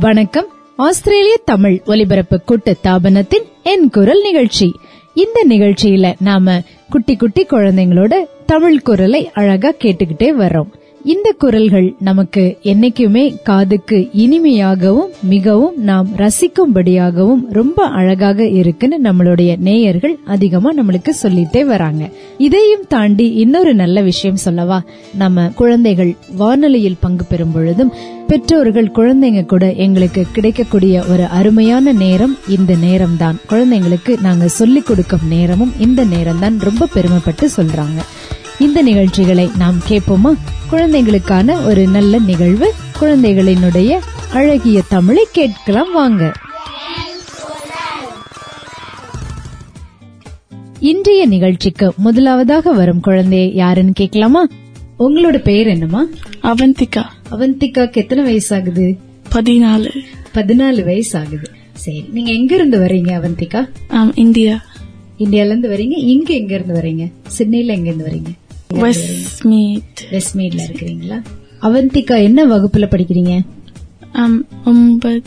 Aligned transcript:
வணக்கம். 0.00 0.46
ஆஸ்திரேலிய 0.76 1.40
தமிழ் 1.44 1.80
ஒலிபரப்பு 1.84 2.40
கூட்டு 2.40 2.76
தாபனத்தின் 2.84 3.42
என் 3.62 3.90
குரல் 3.90 4.22
நிகழ்ச்சி. 4.22 4.74
இந்த 5.14 5.44
நிகழ்ச்சியில 5.48 6.14
நாம 6.18 6.62
குட்டி 6.90 7.16
குட்டி 7.16 7.46
குழந்தைங்களோட 7.50 8.14
தமிழ் 8.46 8.80
குரலை 8.80 9.30
அழகா 9.34 9.68
கேட்டுக்கிட்டே 9.68 10.32
வர்றோம். 10.38 10.70
இந்த 11.04 11.32
குரல்கள் 11.38 11.94
நமக்கு 11.98 12.58
என்னைக்குமே 12.62 13.36
காதுக்கு 13.42 14.08
இனிமையாகவும் 14.12 15.10
மிகவும் 15.22 15.82
நாம் 15.82 16.08
ரசிக்கும்படியாகவும் 16.16 17.40
ரொம்ப 17.50 17.84
அழகாக 17.84 18.46
இருக்குன்னு 18.48 19.00
நம்மளுடைய 19.02 19.56
நேயர்கள் 19.58 20.18
அதிகமா 20.24 20.72
நம்மளுக்கு 20.74 21.12
சொல்லிட்டே 21.22 21.64
வராங்க. 21.64 22.10
இதையும் 22.38 22.84
தாண்டி 22.88 23.32
இன்னொரு 23.32 23.74
நல்ல 23.74 24.00
விஷயம் 24.00 24.36
சொல்லவா? 24.36 24.82
நம்ம 25.14 25.50
குழந்தைகள் 25.54 26.16
வானொலியில் 26.36 27.00
பங்கு 27.00 27.24
பெறும் 27.24 27.52
பொழுதும் 27.52 27.92
பெற்றோர்கள் 28.26 28.94
குழந்தைங்க 28.94 29.46
கூட 29.46 29.74
எங்களுக்கு 29.74 30.26
கிடைக்கக்கூடிய 30.32 31.04
ஒரு 31.08 31.24
அருமையான 31.24 31.92
நேரம் 31.92 32.36
இந்த 32.48 32.74
நேரம் 32.74 33.16
தான் 33.16 33.38
குழந்தைங்களுக்கு 33.48 34.20
நாங்க 34.20 34.48
சொல்லிக் 34.48 34.86
கொடுக்கும் 34.86 35.28
நேரமும் 35.28 35.72
இந்த 35.78 36.04
நேரம் 36.04 36.38
தான் 36.38 36.58
ரொம்ப 36.58 36.88
பெருமைப்பட்டு 36.94 37.48
சொல்றாங்க. 37.56 38.00
இந்த 38.60 38.82
நிகழ்ச்சிகளை 38.82 39.50
நாம் 39.58 39.78
கேட்போமா? 39.88 40.32
குழந்தைகளுக்கான 40.70 41.56
ஒரு 41.60 41.86
நல்ல 41.86 42.18
நிகழ்வு. 42.18 42.72
குழந்தைகளினுடைய 43.00 43.98
அழகிய 44.32 44.82
தமிழை 44.88 45.24
கேட்கலாம் 45.32 45.92
வாங்க. 45.92 46.32
இன்றைய 50.80 51.26
நிகழ்ச்சிக்கு 51.26 51.92
முதலாவதாக 51.96 52.72
வரும் 52.72 53.00
குழந்தையை 53.00 53.54
யாருன்னு 53.54 53.92
கேட்கலாமா? 53.92 54.46
உங்களோட 54.98 55.38
பெயர் 55.38 55.66
என்னமா 55.66 56.06
அவந்திகா. 56.42 57.04
அவந்திகாக்கு 57.30 57.96
எத்தனை 58.02 58.24
வயசு 58.24 58.56
ஆகுது 58.56 58.86
பதினாலு. 59.32 59.90
பதினாலு 60.34 60.84
வயசு 60.84 61.18
ஆகுது 61.18 61.50
சரி 61.72 62.04
நீங்க 62.12 62.30
எங்க 62.32 62.54
இருந்து 62.54 62.78
வரீங்க 62.78 63.10
அவந்திகா 63.20 63.60
இந்தியா. 64.14 64.54
இந்தியால 65.18 65.50
இருந்து 65.50 65.68
வரீங்க 65.68 65.96
இங்க 66.12 66.34
எங்க 66.34 66.54
இருந்து 66.54 66.74
வரீங்க 66.80 67.04
சிட்னில 67.38 67.72
எங்க 67.76 67.90
இருந்து 67.90 68.06
வரீங்க 68.06 68.30
வெஸ்ட்மீட்ல 68.74 70.60
இருக்கிறீங்களா? 70.66 71.22
அவந்திகா 71.62 72.22
என்ன 72.22 72.46
வகுப்புல 72.46 72.86
படிக்கிறீங்க? 72.86 73.34
ஒன்பது 74.64 75.22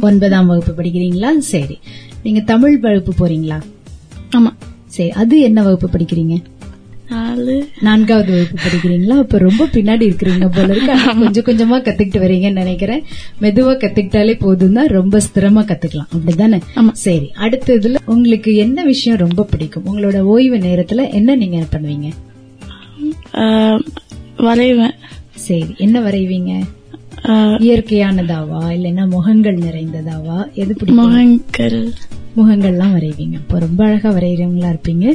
ஒன்பதாம் 0.00 0.46
வகுப்பு 0.46 0.82
படிக்கிறீங்களா? 0.82 1.38
சரி. 1.38 1.78
நீங்க 2.22 2.40
தமிழ் 2.40 2.78
வகுப்பு 2.78 3.12
போறீங்களா? 3.12 3.62
ஆமா. 4.30 4.52
சரி 4.86 5.10
அது 5.10 5.40
என்ன 5.40 5.62
வகுப்பு 5.62 5.98
படிக்கிறீங்க? 5.98 6.42
நாலு. 7.10 7.54
நான்காவது 7.86 8.32
வகுப்பு 8.36 8.56
படிக்கிறீங்களா? 8.62 9.16
அப்ப 9.24 9.38
ரொம்ப 9.38 9.62
பின்னாடி 9.74 10.04
இருக்கிறீங்க 10.06 10.46
போல 10.54 10.74
இருக்கு. 10.74 10.94
கொஞ்சம் 11.22 11.46
கொஞ்சமா 11.48 11.76
கத்துக்கிட்டு 11.86 12.22
வரீங்கன்னு 12.24 12.62
நினைக்கிறேன். 12.62 13.02
மெதுவா 13.42 13.74
கத்துக்கிட்டாலே 13.82 14.34
போதும் 14.44 14.76
தான் 14.78 14.90
ரொம்ப 14.96 15.20
ஸ்திரமா 15.26 15.62
கத்துக்கலாம். 15.70 16.10
அப்படிதானே. 16.16 16.58
சரி 17.06 17.28
அடுத்ததுல 17.46 18.02
உங்களுக்கு 18.14 18.52
என்ன 18.64 18.84
விஷயம் 18.92 19.22
ரொம்ப 19.24 19.44
பிடிக்கும்? 19.52 19.86
உங்களோட 19.90 20.20
ஓய்வு 20.34 20.58
நேரத்துல 20.68 21.10
என்ன 21.18 21.36
நீங்க 21.42 21.62
பண்ணுவீங்க? 21.74 22.10
வரைவேன். 24.48 24.96
சரி 25.46 25.74
என்ன 25.86 26.00
வரைவீங்க? 26.00 26.52
இயற்கையானதாவா? 27.66 28.60
இல்லைன்னா 28.76 29.04
முகங்கள் 29.14 29.56
நிறைந்ததாவா? 29.68 30.38
எது 30.62 30.72
பிடிக்கும்? 30.80 31.00
முகங்கள். 31.04 31.80
முகங்கள்லாம் 32.36 32.94
வரைவீங்க. 32.96 33.36
அப்ப 33.42 33.58
ரொம்ப 33.58 33.80
அழகா 33.84 34.10
வரைகிறவங்களா 34.10 34.70
இருப்பீங்க. 34.74 35.06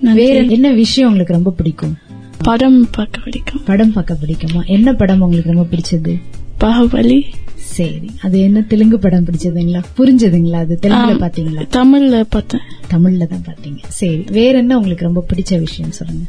வேற 0.00 0.42
என்ன 0.56 0.70
விஷயம் 0.72 1.08
உங்களுக்கு 1.10 1.34
ரொம்ப 1.34 1.50
பிடிக்கும்? 1.50 1.94
படம் 2.42 2.90
பார்க்க 2.90 3.20
பிடிக்கும். 3.20 3.62
படம் 3.64 3.92
பார்க்க 3.92 4.16
பிடிக்குமா? 4.22 4.66
என்ன 4.66 4.92
படம் 4.92 5.20
உங்களுக்கு 5.20 5.52
ரொம்ப 5.52 5.66
பிடிச்சது? 5.72 6.20
பாகுபலி. 6.60 7.18
சரி. 7.56 8.10
அது 8.22 8.40
என்ன 8.40 8.60
தெலுங்கு 8.62 8.98
படம் 8.98 9.24
பிடிச்சதுங்களா? 9.24 9.82
புரிஞ்சதுங்களா? 9.98 10.58
அது 10.64 10.78
தெலுங்குல. 10.82 11.14
பாத்தீங்களா 11.24 11.64
தமிழ்ல 11.76 12.24
பார்த்தேன். 12.28 12.60
தமிழ்ல 12.90 13.26
தான் 13.26 13.44
பாத்தீங்க 13.48 13.78
சரி. 13.88 14.24
வேற 14.30 14.58
என்ன 14.58 14.76
உங்களுக்கு 14.76 15.04
ரொம்ப 15.04 15.26
பிடிச்ச 15.32 15.58
விஷயம் 15.58 15.90
சொல்லுங்க? 15.90 16.24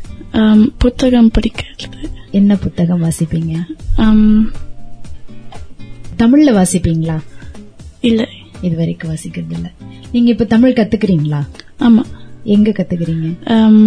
புத்தகம் 0.78 1.32
படிக்கிறது. 1.38 2.02
என்ன 2.32 2.56
புத்தகம் 2.56 3.04
வாசிப்பீங்க? 3.04 3.54
தமிழ்ல 6.18 6.52
வாசிப்பீங்களா? 6.60 7.18
இல்ல. 8.02 8.28
இது 8.62 8.76
வரைக்கும் 8.76 9.16
வாசிக்கிறது 9.16 9.54
இல்ல 9.54 9.72
நீங்க 10.12 10.30
இப்ப 10.30 10.46
தமிழ் 10.46 10.74
கத்துக்கிறீங்களா? 10.74 11.42
ஆமா. 11.80 12.04
எங்க 12.46 12.70
கத்துக்கிறீங்க? 12.72 13.28
ஆம், 13.56 13.84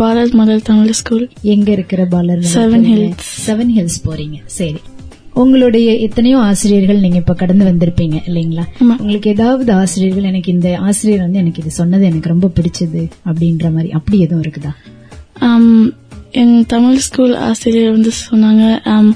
பாரத் 0.00 0.36
மதர் 0.40 0.62
தமிழ் 0.62 0.92
ஸ்கூல் 0.92 1.24
எங்க 1.54 1.70
இருக்கிற 1.70 2.04
பாலர் 2.06 2.42
Seven 2.54 2.84
Hills. 2.90 3.24
செவன் 3.46 3.72
ஹில்ஸ் 3.76 3.98
போறீங்க. 4.06 4.38
சரி. 4.58 4.80
உங்களுடைய 5.34 5.92
எத்தனையோ 6.00 6.38
ஆசிரியர்கள் 6.40 7.00
நீங்க 7.00 7.16
இப்ப 7.16 7.34
கடந்து 7.34 7.64
வந்திருப்பீங்க 7.64 8.16
இல்லைங்களா. 8.28 8.64
உங்களுக்கு 8.98 9.30
ஏதாவது 9.30 9.72
ஆசிரியர்கள் 9.72 10.22
எனக்கு 10.22 10.52
இந்த 10.52 10.78
ஆசிரியர் 10.78 11.20
வந்து 11.20 11.38
எனக்கு 11.38 11.62
இது 11.62 11.70
சொன்னது 11.70 12.04
எனக்கு 12.04 12.28
ரொம்ப 12.28 12.50
பிடிச்சது 12.58 13.02
அப்படின்ற 13.26 13.72
மாதிரி 13.72 13.90
அப்படி 13.90 14.18
எதுவும் 14.20 14.44
இருக்குதா? 14.44 14.72
ஆம், 15.40 15.92
என் 16.32 16.64
தமிழ் 16.66 16.96
ஸ்கூல் 16.98 17.34
ஆசிரியர் 17.48 17.90
வந்து 17.90 18.10
சொன்னாங்க 18.30 18.62
ஆம், 18.84 19.12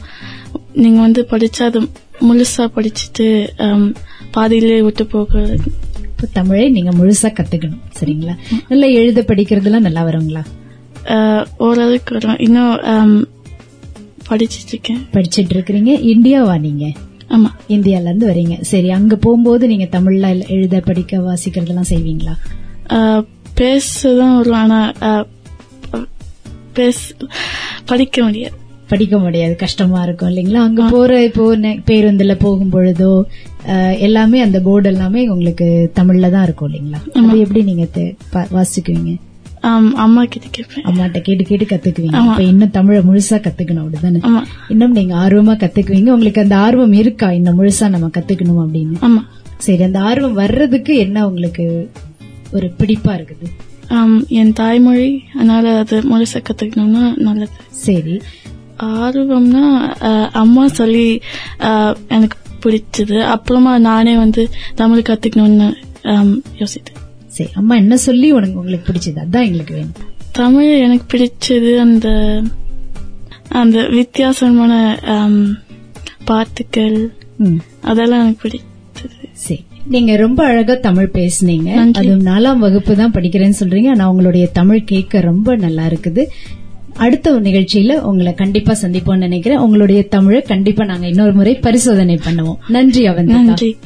நீங்க 0.74 1.00
வந்து 1.00 1.26
படிச்சா 1.30 1.62
அது 1.62 1.80
முழுசா 2.20 2.64
படிச்சுட்டு 2.76 3.26
பாதியிலே 4.30 4.82
விட்டு 4.82 5.06
போக 5.06 5.32
இப்ப 6.20 6.32
தமிழை 6.38 6.64
நீங்க 6.70 6.91
முழுசா 6.97 7.28
கத்துக்கணும். 7.36 7.84
சரிங்களா? 7.98 8.32
நல்லா 8.70 8.86
எழுத 9.00 9.20
படிக்கிறதுலாம் 9.28 9.86
நல்லா 9.86 10.03
வருங்களா? 10.08 10.42
ஓரளவுக்கு 11.66 12.12
வரும். 12.16 12.41
இன்னும் 12.47 13.14
படிச்சிட்டு 14.28 14.72
இருக்கேன் 14.72 15.00
படிச்சிட்டு 15.14 15.54
இருக்கிறீங்க 15.56 15.92
இந்தியாவா 16.10 16.54
நீங்க? 16.66 16.84
ஆமா. 17.36 17.50
இந்தியால 17.75 18.08
இருந்து 18.10 18.28
வரீங்க. 18.32 18.56
சரி 18.70 18.88
அங்க 18.98 19.16
போகும்போது 19.25 19.64
நீங்க 19.72 19.86
தமிழ்ல 19.97 20.26
எழுத 20.56 20.81
படிக்க 20.88 21.22
வாசிக்கிறதெல்லாம் 21.28 21.91
செய்வீங்களா? 21.92 22.34
பேசதான் 23.60 24.37
வரும் 24.37 24.60
ஆனா 24.62 24.81
பேச 26.78 26.98
படிக்க 27.92 28.22
முடியாது. 28.26 28.56
படிக்க 28.92 29.16
முடியாது. 29.19 29.54
கஷ்டமா 29.56 30.00
இருக்கும் 30.06 30.31
இல்லைங்களா? 30.32 30.62
அங்க 30.69 30.82
போற 30.97 31.22
இப்போ 31.28 31.47
பேருந்துல 31.91 32.34
போகும் 32.47 32.75
பொழுதோ 32.76 33.12
எல்லாமே 34.06 34.38
அந்த 34.44 34.59
போர்டு 34.66 34.88
எல்லாமே 34.93 35.22
உங்களுக்கு 35.32 35.66
தமிழ்ல 35.98 36.31
தான் 36.34 36.44
இருக்கும் 36.47 36.69
இல்லைங்களா? 36.69 37.00
அது 37.22 37.43
எப்படி 37.44 37.62
நீங்க 37.71 37.87
வாசிக்குவீங்க? 38.59 39.12
அம்மா 40.04 40.22
கிட்ட 40.32 40.47
கேட்பேன் 40.56 40.87
அம்மாட்ட 40.91 41.19
கேட்டு 41.26 41.44
கேட்டு 41.48 41.66
கத்துக்குவீங்க. 41.72 42.20
அப்ப 42.20 42.43
இன்னும் 42.50 42.75
தமிழை 42.76 43.00
முழுசா 43.09 43.38
கத்துக்கணும் 43.47 43.82
அப்படிதானே? 43.84 44.20
இன்னும் 44.75 44.97
நீங்க 44.99 45.15
ஆர்வமா 45.25 45.54
கத்துக்குவீங்க. 45.62 46.10
உங்களுக்கு 46.16 46.44
அந்த 46.44 46.56
ஆர்வம் 46.66 46.94
இருக்கா? 47.03 47.28
இன்னும் 47.38 47.59
முழுசா 47.60 47.88
நம்ம 47.94 48.10
கத்துக்கணும் 48.16 48.62
அப்படின்னு. 48.65 48.97
ஆமா. 49.09 49.22
சரி 49.66 49.82
அந்த 49.88 50.00
ஆர்வம் 50.10 50.38
வர்றதுக்கு 50.43 50.93
என்ன 51.06 51.26
உங்களுக்கு 51.31 51.66
ஒரு 52.56 52.69
பிடிப்பா 52.78 53.12
இருக்குது? 53.19 53.49
என் 54.41 54.53
தாய்மொழி 54.60 55.10
அதனால 55.34 55.72
அது 55.82 55.97
முழுசா 56.10 56.41
கத்துக்கணும்னா 56.49 57.04
நல்லது. 57.26 57.56
சரி. 57.87 58.16
ஆர்வம்னா 59.06 59.65
அம்மா 60.43 60.65
சொல்லி 60.78 61.09
எனக்கு 62.16 62.37
பிடிச்சது. 62.62 63.22
அப்புறமா 63.22 63.78
நானே 63.78 64.16
வந்து 64.16 64.48
தமிழ் 64.75 64.98
கத்துக்கணும்னு 64.98 65.75
அம், 66.03 66.43
யோசித்தேன். 66.59 66.98
சரி 67.26 67.50
அம்மா 67.54 67.75
என்ன 67.75 67.97
சொல்லி 67.97 68.32
உனக்கு 68.32 68.59
உங்களுக்கு 68.59 68.93
பிடிச்சது? 68.93 69.19
அதான் 69.19 69.44
எங்களுக்கு 69.44 69.75
வேணும். 69.75 69.93
தமிழ் 70.32 70.78
எனக்கு 70.78 71.16
பிடிச்சது 71.16 71.76
அந்த 71.76 72.09
அந்த 73.49 73.88
வித்தியாசமான 73.88 74.99
ம். 77.37 77.60
அதெல்லாம் 77.81 78.20
எனக்கு 78.20 78.49
பிடிச்சது. 78.49 79.25
சரி. 79.32 79.65
நீங்க 79.88 80.17
ரொம்ப 80.17 80.44
அழகா 80.44 80.75
தமிழ் 80.75 81.11
பேசுனீங்க. 81.12 81.90
அதுவும் 81.93 82.26
நாலாம் 82.26 82.58
வகுப்பு 82.58 82.96
தான் 82.96 83.12
படிக்கிறேன்னு 83.12 83.52
சொல்றீங்க. 83.61 83.88
ஆனா 83.88 84.11
உங்களுடைய 84.11 84.46
தமிழ் 84.46 84.84
கேட்க 84.84 85.20
ரொம்ப 85.20 85.56
நல்லா 85.56 85.84
இருக்குது. 85.84 86.26
அடுத்த 87.00 87.32
ஒரு 87.32 87.43
நிகழ்ச்சியில 87.43 87.93
உங்களை 87.93 88.35
கண்டிப்பா 88.35 88.75
சந்திப்போம்னு 88.82 89.17
நினைக்கிறேன். 89.17 89.58
உங்களுடைய 89.58 90.08
தமிழை 90.08 90.43
கண்டிப்பா 90.43 90.85
நாங்க 90.85 91.06
இன்னொரு 91.06 91.32
முறை 91.32 91.55
பரிசோதனை 91.55 92.19
பண்ணுவோம். 92.25 92.56
நன்றி 92.69 93.08
அவந்திகா. 93.08 93.23
நன்றி. 93.23 93.76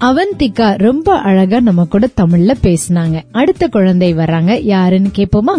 அவந்திகா 0.00 0.76
ரொம்ப 0.76 1.18
அழகா 1.18 1.60
நம்ம 1.60 1.84
கூட 1.84 2.08
தமிழ்ல 2.20 2.54
பேசினாங்க. 2.62 3.22
அடுத்த 3.32 3.68
குழந்தை 3.68 4.14
வர்றாங்க. 4.14 4.62
யாருன்னு 4.62 5.10
கேப்போமா? 5.16 5.56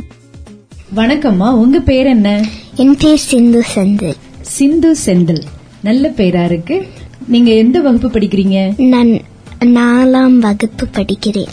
வணக்கம்மா. 0.95 1.53
உங்க 1.53 1.79
பேர் 1.79 2.05
என்ன? 2.05 2.45
என் 2.75 2.95
பேர் 2.99 3.17
சிந்து 3.17 3.63
செந்தில். 3.75 4.15
சிந்து 4.41 4.95
செந்தில். 5.05 5.43
நல்ல 5.81 6.09
பேரா 6.09 6.43
இருக்கு. 6.43 6.87
நீங்க 7.27 7.51
எந்த 7.51 7.79
வகுப்பு 7.79 8.19
படிக்கிறீங்க? 8.19 8.85
நான் 8.87 9.21
நாலாம் 9.59 10.37
வகுப்பு 10.37 10.87
படிக்கிறேன். 10.93 11.47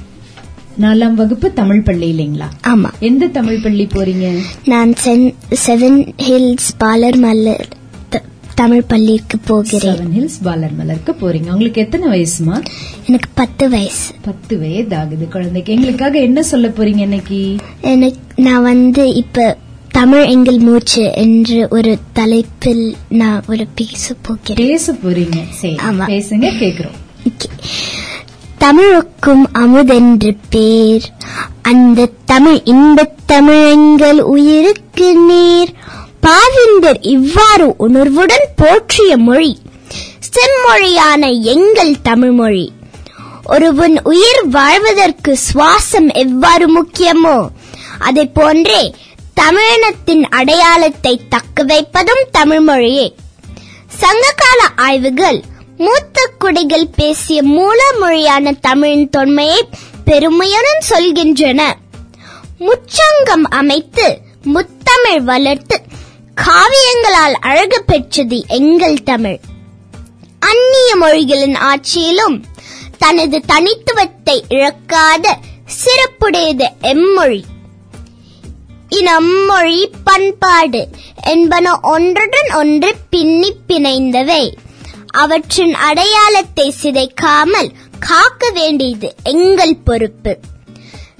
நாலாம் 0.81 1.13
வகுப்பு 1.13 1.53
தமிழ் 1.53 1.83
பள்ளி 1.83 2.13
இல்லைங்களா? 2.13 2.49
ஆமா. 2.67 2.91
எந்த 3.01 3.27
தமிழ் 3.27 3.61
பள்ளி 3.61 3.85
போறீங்க? 3.85 4.39
நான் 4.65 4.93
செவன் 5.67 6.13
ஹில்ஸ் 6.17 6.71
பாலர் 6.79 7.17
மலர் 7.17 7.69
தமிழ் 8.55 8.83
பள்ளிக்கு 8.83 9.39
போகிறேன். 9.39 9.95
செவன் 9.95 10.21
ஹில்ஸ் 10.21 10.43
பாலர் 10.43 10.75
மலருக்கு 10.75 11.13
போறீங்க. 11.13 11.53
உங்களுக்கு 11.53 11.81
எத்தனை 11.81 12.09
வயசுமா? 12.09 12.65
எனக்கு 13.07 13.29
பத்து 13.35 13.69
வயசு. 13.69 14.15
பத்து 14.21 14.59
வயது 14.59 14.97
ஆகுது 14.97 15.29
குழந்தைக்கு. 15.29 15.73
எங்களுக்காக 15.73 16.19
என்ன 16.19 16.43
சொல்ல 16.43 16.69
போறீங்க 16.69 16.99
இன்னைக்கு? 16.99 17.57
எனக்கு 17.81 18.43
நான் 18.43 18.63
வந்து 18.63 19.15
இப்ப 19.15 19.57
தமிழ் 19.91 20.25
எங்கள் 20.25 20.59
மூச்சு 20.59 21.13
என்று 21.15 21.67
ஒரு 21.71 21.99
தலைப்பில் 22.13 22.97
நான் 23.09 23.43
ஒரு 23.49 23.67
பேச 23.75 24.15
போகிறேன். 24.23 24.69
பேச 24.69 24.93
போறீங்க. 24.93 25.49
சரி 25.51 25.75
ஆமா. 25.75 26.03
பேசுங்க 26.07 26.51
கேக்குறோம். 26.61 26.97
தமிழுக்கும் 28.59 29.49
அமுதென்று 29.53 30.37
பேர். 30.51 31.03
அந்த 31.63 32.09
தமிழ் 32.25 32.61
இன்பத் 32.65 33.15
தமிழெங்கள் 33.29 34.21
உயிருக்கு 34.21 35.17
நீர். 35.17 35.73
பாவிந்தர் 36.23 36.97
இவ்வாறு 37.01 37.75
உணர்வுடன் 37.77 38.49
போற்றிய 38.57 39.17
மொழி 39.17 39.59
செம்மொழியான 40.31 41.43
எங்கள் 41.43 42.03
தமிழ்மொழி. 42.03 42.73
ஒருவன் 43.45 44.01
உயிர் 44.03 44.49
வாழ்வதற்கு 44.49 45.39
சுவாசம் 45.55 46.13
எவ்வாறு 46.13 46.67
முக்கியமோ 46.81 47.49
அதை 47.99 48.27
போன்றே 48.27 48.95
தமிழினத்தின் 49.41 50.23
அடையாளத்தை 50.31 51.21
தக்க 51.29 51.63
வைப்பதும் 51.63 52.25
தமிழ்மொழியே. 52.39 53.15
சங்ககால 53.89 54.61
ஆய்வுகள் 54.77 55.43
மூத்த 55.79 56.31
குடிகள் 56.39 56.89
பேசிய 56.97 57.43
மூல 57.43 57.81
மொழியான 57.99 58.53
தமிழின் 58.53 59.11
தொன்மையை 59.11 59.69
பெருமையுடன் 60.05 60.81
சொல்கின்றன. 60.91 61.73
முச்சங்கம் 62.59 63.47
அமைத்து 63.51 64.19
முத்தமிழ் 64.45 65.21
வளர்த்து 65.21 65.81
காவியங்களால் 66.35 67.33
அழகு 67.41 67.83
பெற்றது 67.85 68.45
எங்கள் 68.49 69.03
தமிழ். 69.03 69.39
அந்நிய 70.41 70.97
மொழிகளின் 70.97 71.57
ஆட்சியிலும் 71.57 72.43
தனது 72.99 73.43
தனித்துவத்தை 73.49 74.45
இழக்காத 74.49 75.37
சிறப்புடையது 75.79 76.69
எம்மொழி. 76.81 77.43
இனம் 78.89 79.47
மொழி 79.47 79.91
பண்பாடு 80.05 80.89
என்பன 81.27 81.81
ஒன்றுடன் 81.81 82.51
ஒன்று 82.55 82.95
பின்னி 83.11 83.53
பிணைந்தவை. 83.69 84.53
அவற்றின் 85.11 85.75
அடையாளத்தை 85.75 86.75
சிதைக்காமல் 86.83 87.71
காக்க 87.99 88.51
வேண்டியது 88.51 89.15
எங்கள் 89.23 89.77
பொறுப்பு. 89.77 90.39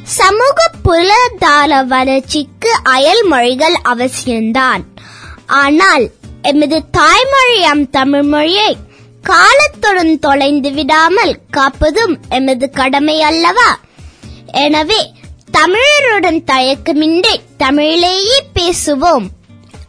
சமூக 0.03 0.71
பொருளாதார 0.83 1.83
வளர்ச்சிக்கு 1.83 2.71
அயல் 2.83 3.25
மொழிகள் 3.25 3.75
அவசியம்தான். 3.85 4.83
ஆனால் 5.47 6.11
எமது 6.43 6.83
தாய்மொழியாம் 6.99 7.91
தமிழ் 7.91 8.23
மொழியை 8.23 8.77
காலத்துடன் 9.23 10.19
தொலைந்து 10.19 10.73
விடாமல் 10.73 11.39
காப்பதும் 11.51 12.21
எமது 12.29 12.71
கடமை 12.71 13.23
அல்லவா? 13.23 13.79
எனவே 14.53 15.13
தமிழருடன் 15.53 16.41
தயக்கமின்றி 16.47 17.41
தமிழிலேயே 17.59 18.39
பேசுவோம். 18.55 19.27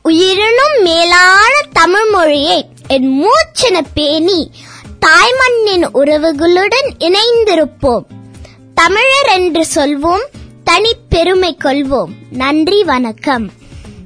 உயிரினும் 0.03 0.81
மேலான 0.81 1.51
தமிழ் 1.73 2.09
மொழியை 2.09 2.69
என் 2.91 3.21
மூச்சென 3.21 3.81
பேணி 3.93 4.51
தாய்மண்ணின் 4.99 5.85
உறவுகளுடன் 5.93 6.89
இணைந்திருப்போம். 6.99 8.05
தமிழர் 8.73 9.29
என்று 9.35 9.65
சொல்வோம் 9.75 10.25
தனி 10.63 10.93
பெருமை 11.09 11.57
கொள்வோம். 11.63 12.09
நன்றி 12.31 12.83
வணக்கம். 12.83 13.51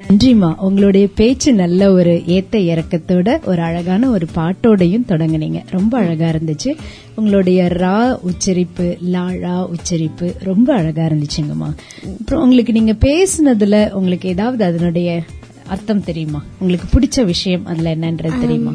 நன்றிமா 0.07 0.56
உங்களுடைய 0.56 1.07
பேச்சு 1.15 1.53
நல்ல 1.53 1.91
ஒரு 1.91 2.21
ஏத்த 2.25 2.51
இறக்கத்தோட 2.51 3.44
ஒரு 3.44 3.62
அழகான 3.62 4.09
ஒரு 4.09 4.27
பாட்டோடையும் 4.35 5.06
தொடங்குனீங்க. 5.07 5.62
ரொம்ப 5.69 5.97
அழகா 5.97 6.25
இருந்துச்சு. 6.25 6.77
உங்களுடைய 7.15 7.63
ரா 7.63 8.19
உச்சரிப்பு 8.21 8.97
லாழா 9.13 9.68
உச்சரிப்பு 9.68 10.36
ரொம்ப 10.39 10.74
அழகா 10.74 11.01
இருந்துச்சுங்கம்மா. 11.01 11.75
அப்புறம் 12.19 12.44
உங்களுக்கு 12.44 12.74
நீங்க 12.74 12.95
பேசுனதுல 13.00 13.91
உங்களுக்கு 13.91 14.29
ஏதாவது 14.29 14.63
அதனுடைய 14.63 15.21
அர்த்தம் 15.68 16.04
தெரியுமா? 16.04 16.44
உங்களுக்கு 16.60 16.88
பிடிச்ச 16.94 17.25
விஷயம் 17.25 17.65
அதுல 17.65 17.95
என்னன்றது 17.95 18.39
தெரியுமா? 18.39 18.74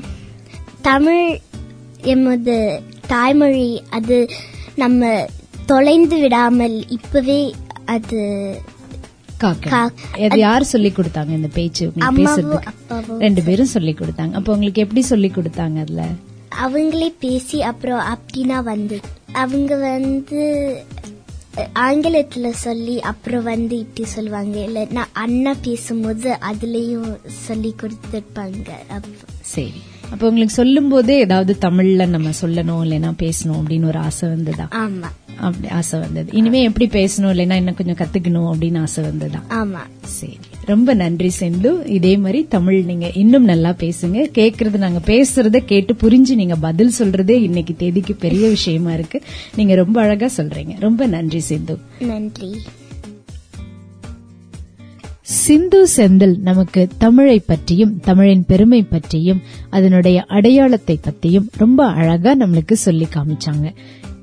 தமிழ் 0.83 1.39
எமது 2.03 2.83
தாய்மொழி 3.07 3.83
அது 3.91 4.29
நம்ம 4.75 5.27
தொலைந்து 5.67 6.19
விடாமல் 6.19 6.89
இப்பவே 6.89 7.41
அது 7.85 8.21
யார் 10.37 10.65
சொல்லி 10.65 10.91
கொடுத்தாங்க 10.91 11.29
இந்த 11.29 11.49
பேச்சு? 11.49 11.85
பேசுறதுக்கு 12.17 13.19
ரெண்டு 13.19 13.43
பேரும் 13.43 13.73
சொல்லி 13.75 13.95
கொடுத்தாங்க. 13.99 14.33
அப்ப 14.33 14.53
உங்களுக்கு 14.53 14.83
எப்படி 14.83 15.03
சொல்லி 15.03 15.33
கொடுத்தாங்க 15.35 15.77
அதுல? 15.81 16.05
அவங்களே 16.65 17.09
பேசி 17.21 17.63
அப்புறம் 17.63 18.03
அப்படின்னா 18.15 18.63
வந்து 18.63 19.01
அவங்க 19.33 19.77
வந்து 19.77 20.41
ஆங்கிலத்துல 21.75 22.51
சொல்லி 22.51 23.01
அப்புறம் 23.01 23.43
வந்து 23.43 23.79
இப்படி 23.79 24.09
சொல்லுவாங்க. 24.09 24.59
இல்ல 24.63 24.87
நான் 24.91 25.09
அண்ணா 25.13 25.55
பேசும்போது 25.63 26.39
அதுலயும் 26.53 27.17
சொல்லி 27.27 27.75
கொடுத்துருப்பாங்க. 27.83 28.69
சரி. 29.41 29.73
அப்ப 30.11 30.27
உங்களுக்கு 30.27 30.55
சொல்லும் 30.55 30.89
போதே 30.89 31.19
ஏதாவது 31.19 31.57
தமிழ்ல 31.61 32.07
நம்ம 32.07 32.29
சொல்லணும் 32.29 32.89
இல்லைன்னா 32.89 33.13
பேசணும் 33.19 33.63
அப்படின்னு 33.63 33.87
ஒரு 33.87 33.99
ஆசை 33.99 34.29
வந்ததா? 34.29 34.65
ஆமா. 34.65 35.11
அப்படி 35.37 35.69
ஆசை 35.69 36.01
வந்தது. 36.01 36.33
இனிமே 36.33 36.63
எப்படி 36.63 36.87
பேசணும் 36.87 37.33
இல்லைன்னா 37.33 37.53
இன்னும் 37.53 37.75
கொஞ்சம் 37.75 38.09
கத்துக்கணும் 38.09 38.57
அப்படின்னு 38.57 38.81
ஆசை 38.81 39.05
வந்ததா? 39.05 39.43
ஆமா. 39.49 39.79
சரி. 40.05 40.39
ரொம்ப 40.69 40.95
நன்றி 40.95 41.31
செந்து 41.41 41.71
இதே 41.99 42.15
மாதிரி 42.17 42.41
தமிழ் 42.55 42.79
நீங்க 42.85 43.07
இன்னும் 43.15 43.45
நல்லா 43.45 43.71
பேசுங்க. 43.83 44.19
கேக்குறது 44.39 44.79
நாங்க 44.85 45.01
பேசுறத 45.07 45.59
கேட்டு 45.71 45.93
புரிஞ்சு 46.03 46.35
நீங்க 46.41 46.57
பதில் 46.67 46.97
சொல்றதே 46.99 47.37
இன்னைக்கு 47.49 47.75
தேதிக்கு 47.77 48.15
பெரிய 48.15 48.49
விஷயமா 48.49 48.93
இருக்கு. 48.93 49.21
நீங்க 49.57 49.75
ரொம்ப 49.75 49.97
அழகா 50.01 50.29
சொல்றீங்க. 50.37 50.75
ரொம்ப 50.79 51.07
நன்றி 51.07 51.41
செந்து 51.49 51.77
நன்றி. 51.99 52.51
சிந்து 55.23 55.81
செந்தில் 55.97 56.37
நமக்கு 56.41 56.83
தமிழை 56.99 57.39
பற்றியும் 57.47 57.95
தமிழின் 58.01 58.45
பெருமை 58.47 58.83
பற்றியும் 58.83 59.41
அதனுடைய 59.71 60.19
அடையாளத்தை 60.37 60.97
பற்றியும் 61.03 61.49
ரொம்ப 61.57 61.81
அழகா 62.01 62.33
நம்மளுக்கு 62.37 62.73
சொல்லி 62.87 63.07
காமிச்சாங்க. 63.15 63.69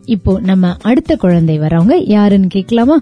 இப்போ 0.05 0.33
நம்ம 0.39 0.73
அடுத்த 0.81 1.15
குழந்தை 1.15 1.57
வரவங்க 1.59 1.95
யாருன்னு 2.05 2.47
கேட்கலாமா? 2.47 2.97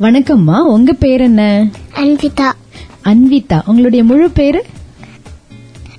வணக்கம்மா. 0.00 0.58
உங்க 0.74 0.92
பேர் 0.92 1.20
என்ன? 1.20 1.68
அன்பிதா. 1.94 2.50
அன்விதா. 3.04 3.58
உங்களுடைய 3.66 4.04
முழு 4.04 4.30
பேரு? 4.30 4.64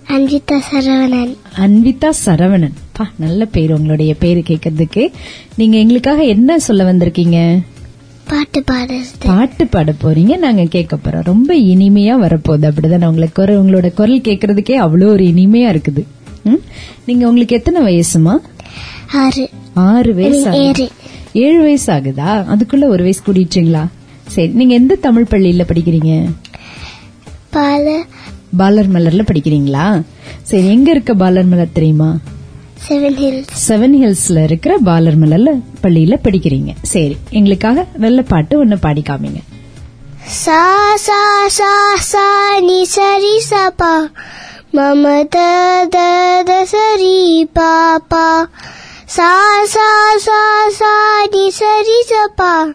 அன்பிதா 0.07 0.57
சரவணன். 0.71 1.37
அன்விதா 1.57 2.09
சரவணன். 2.25 2.73
பா 2.91 3.09
நல்ல 3.17 3.45
பேர் 3.45 3.71
உங்களுடைய 3.71 4.15
பேரு 4.15 4.43
கேட்கறதுக்கு 4.47 5.11
நீங்க 5.55 5.77
எங்களுக்காக 5.77 6.23
என்ன 6.23 6.59
சொல்ல 6.59 6.93
வந்திருக்கீங்க? 6.93 7.59
பாட்டு 8.27 8.63
பாடுறது. 8.71 9.11
பாட்டு 9.25 9.67
பாட 9.67 9.93
போறீங்க. 10.03 10.37
நாங்க 10.37 10.63
கேட்க 10.63 10.95
போறோம். 10.95 11.23
ரொம்ப 11.23 11.55
இனிமையா 11.55 12.15
வரப்போகுது. 12.25 12.71
அப்படிதானே 12.71 13.05
உங்களுக்கு 13.05 13.41
குரல் 13.41 13.61
உங்களோட 13.63 13.93
குரல் 13.93 14.19
கேட்கறதுக்கே 14.19 14.75
அவ்வளோ 14.85 15.07
ஒரு 15.15 15.23
இனிமையா 15.23 15.69
இருக்குது? 15.75 16.03
நீங்க 17.05 17.27
உங்களுக்கு 17.27 17.55
எத்தனை 17.55 17.81
வயசுமா? 17.81 18.37
ஆறு. 19.13 19.49
ஆறு 19.73 20.13
வயசு. 20.13 20.89
ஏழு. 21.33 21.61
வயசு 21.61 21.93
ஆகுதா? 21.93 22.45
அதுக்குள்ள 22.47 22.87
ஒரு 22.87 23.03
வயசு 23.03 23.21
கூடிடுச்சுங்களா? 23.27 23.87
சரி 24.27 24.47
நீங்க 24.47 24.73
எந்த 24.73 24.95
தமிழ் 24.95 25.25
பள்ளியில 25.29 25.63
படிக்கிறீங்க? 25.67 26.29
பால 27.49 28.03
பாலர் 28.57 28.89
மலர்ல 28.89 29.21
படிக்கிறீங்களா? 29.21 30.01
சரி 30.41 30.67
எங்க 30.67 30.91
இருக்க 30.91 31.13
பாலர் 31.13 31.45
மலர் 31.45 31.71
தெரியுமா? 31.73 32.17
செவன் 32.87 33.15
ஹில்ஸ் 33.15 33.47
செவன் 33.67 33.95
ஹில்ஸ்ல 34.01 34.43
இருக்கிற 34.43 34.77
பாலர் 34.77 35.19
மலர்ல 35.19 35.51
பள்ளியில 35.81 36.19
படிக்கிறீங்க. 36.23 36.75
சரி 36.81 37.17
எங்களுக்காக 37.29 37.87
நல்ல 37.97 38.21
பாட்டு 38.21 38.59
ஒன்னு 38.59 38.79
பாடி 38.79 39.03
காமிங்க. 39.09 39.39
சா 40.27 40.95
சா 40.95 41.47
சா 41.47 41.95
சா 41.97 42.59
ni 42.59 42.85
சரி 42.85 43.39
சா 43.39 43.69
பா. 43.69 44.09
மம 44.73 45.27
த 45.27 46.63
சரி 46.65 47.45
பா 47.53 47.99
பா. 48.07 48.49
சா 49.15 49.65
சா 49.65 50.17
சா 50.17 50.69
சா 50.69 51.25
ni 51.33 51.51
சரி 51.51 52.03
சா 52.09 52.27
பா. 52.35 52.73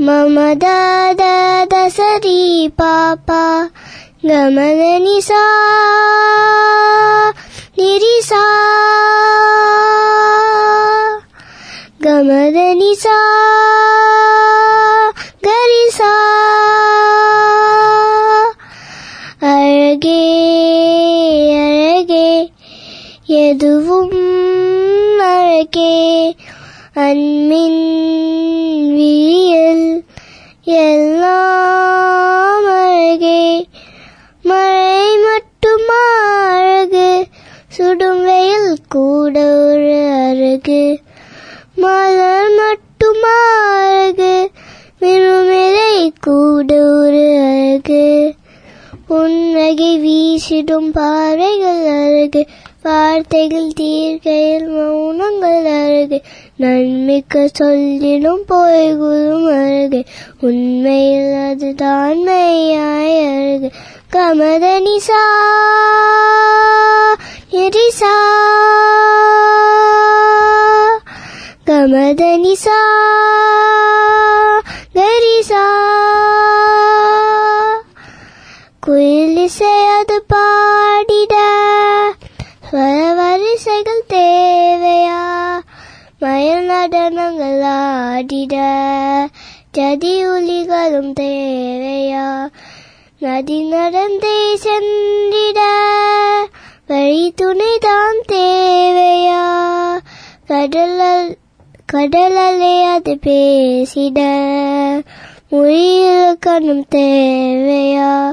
மம 0.00 0.54
த 0.54 0.66
த 1.14 1.22
த 1.70 1.88
சரி 1.88 2.72
பா 2.76 3.14
பா. 3.26 3.68
கமன 4.22 4.98
நி 4.98 5.20
சா. 5.20 5.42
நிரி 7.76 8.20
சா. 8.20 8.44
கமத 12.04 12.74
நி 12.74 12.94
சா. 12.94 13.18
கரி 15.42 15.90
சா. 15.90 16.12
அழகே 19.42 20.22
அழகே. 21.54 22.50
எதுவும் 23.26 24.10
அழகே. 25.18 26.34
அன்பின் 26.92 27.84
விழியல் 28.94 30.04
எல்லாம் 30.64 32.66
அழகே. 32.66 33.66
மழை 34.42 35.16
மட்டுமா 35.16 36.16
அழகு 36.46 37.26
சுடும் 37.68 38.22
வெயில் 38.22 38.78
கூட 38.88 39.40
ஒரு 39.40 40.08
அழகு 40.08 41.00
மலர் 41.74 42.50
மட்டுமா 42.50 43.78
அழகு 43.78 44.50
விழுமிலை 45.00 46.12
கூட 46.20 46.74
ஒரு 46.74 47.38
அழகு 47.38 48.34
புன்னகை 49.06 49.98
வீசிடும் 49.98 50.92
பாறைகள் 50.92 51.86
அழகு 51.86 52.46
வார்த்தைகள் 52.84 53.70
தீர்க்கையில் 53.74 54.66
மௌனங்கள் 54.68 55.66
அருகே 55.76 56.18
நன்மிக்க 56.58 57.48
சொல்லினும் 57.58 58.42
பொய்களும் 58.48 59.46
அருகே 59.54 60.04
உண்மையில் 60.40 61.34
அதுதான் 61.50 62.18
மெய்யாய் 62.28 63.16
அருகே. 63.28 63.70
கமதனிசா 64.12 65.22
எரிசா 67.62 68.14
கமதனிசா 71.66 72.80
கரிசா. 74.94 75.64
குயிலிசை 78.86 79.74
அது 79.98 80.16
பாடிட 80.34 81.34
ஸ்வர 82.74 83.14
வரிசைகள் 83.14 84.04
தேவையா? 84.08 85.58
மயில் 86.18 86.68
நடனங்கள் 86.68 87.62
ஆடிட 87.62 88.54
ஜதி 89.72 90.26
ஒலிகளும் 90.26 91.12
தேவையா? 91.20 92.46
நதி 93.18 93.62
நடந்தே 93.62 94.56
சென்றிட 94.56 95.60
வழி 96.86 97.34
துணைதான் 97.42 98.20
தேவையா? 98.32 99.96
கடல் 100.46 101.36
கடலே 101.86 102.82
அது 102.82 103.18
பேசிட 103.26 104.20
மொழியில் 105.48 106.36
கண்ணும் 106.38 106.84
தேவையா? 106.94 108.32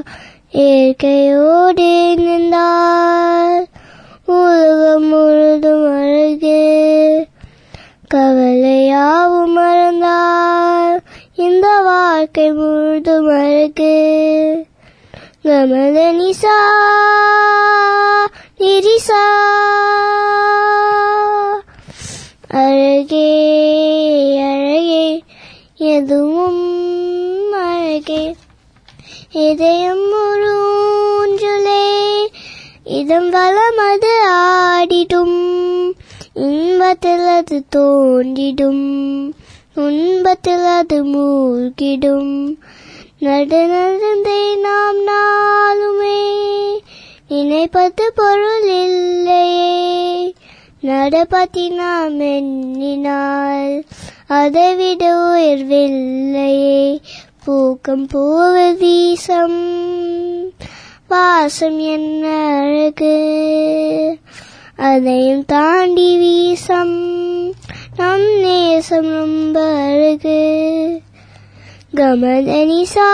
இயற்கையோடு 0.50 2.14
நின்றார் 2.16 3.71
உலகம் 4.24 5.04
முழுதும் 5.04 5.96
அழகே. 5.96 7.26
கவலையாவும் 8.14 9.46
மறந்தால் 9.46 11.00
இந்த 11.34 11.80
வாழ்க்கை 11.80 12.52
முழுதும் 12.52 13.26
அழகு. 13.26 14.66
கமல 15.42 16.12
நிசா 16.12 16.58
நிரிசா. 18.58 19.40
அழகே 22.48 23.60
அழகே 24.42 25.22
எதுவும் 25.76 27.52
அழகே. 27.52 28.34
இதயம் 29.32 30.12
முருஞ்சுலே 30.12 31.90
இதம் 32.92 33.30
வளம் 33.30 33.76
அது 33.76 34.30
ஆடிடும். 34.30 35.92
இன்பத்தில் 36.34 37.26
அது 37.26 37.64
தோன்றிடும். 37.76 39.32
துன்பத்தில் 39.74 40.64
அது 40.64 41.04
மூழ்கிடும். 41.04 42.56
நடு 43.18 43.66
நடந்தே 43.66 44.56
நாம் 44.56 45.06
நாளுமே. 45.06 46.30
நினைப்பது 47.28 48.12
பொருள் 48.14 48.68
இல்லையே. 48.68 50.34
நடப்பத்தி 50.80 51.68
நாம் 51.68 52.20
எண்ணினால் 52.20 53.84
அதை 54.26 54.74
விட 54.74 55.14
உயர்வில்லையே. 55.14 57.00
பூக்கம் 57.44 58.06
பூவு 58.14 58.76
பாசம் 61.12 61.78
என்ன 61.88 62.24
அழகு 62.56 63.16
அதையும் 64.82 65.44
தாண்டி 65.44 66.10
வீசம் 66.16 66.96
நம் 67.96 68.28
நேசம் 68.42 69.10
ரொம்ப 69.12 69.56
அழகு 69.82 70.38
கமதனிசா 71.96 73.10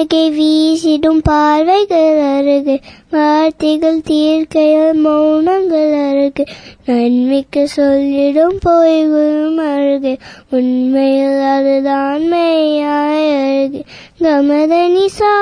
புன்னகை 0.00 0.30
வீசிடும் 0.30 1.20
பார்வைகள் 1.22 2.20
அருகு. 2.20 2.80
வார்த்தைகள் 3.10 4.00
தீர்க்கைகள் 4.00 4.96
மௌனங்கள் 5.04 5.92
அருகு. 5.92 6.46
நன்மைக்கு 6.84 7.68
சொல்லிடும் 7.68 8.58
பொய்களும் 8.68 9.56
அருகு. 9.56 10.18
உண்மையில் 10.50 11.40
அதுதான் 11.40 12.32
மெய்யாய் 12.32 13.28
அருகு. 13.40 13.82
கமத 14.20 14.72
நிசா 14.96 15.36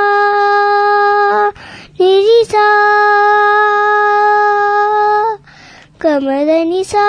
நிரிசா 1.99 2.69
கமத 6.01 6.51
நிசா 6.73 7.09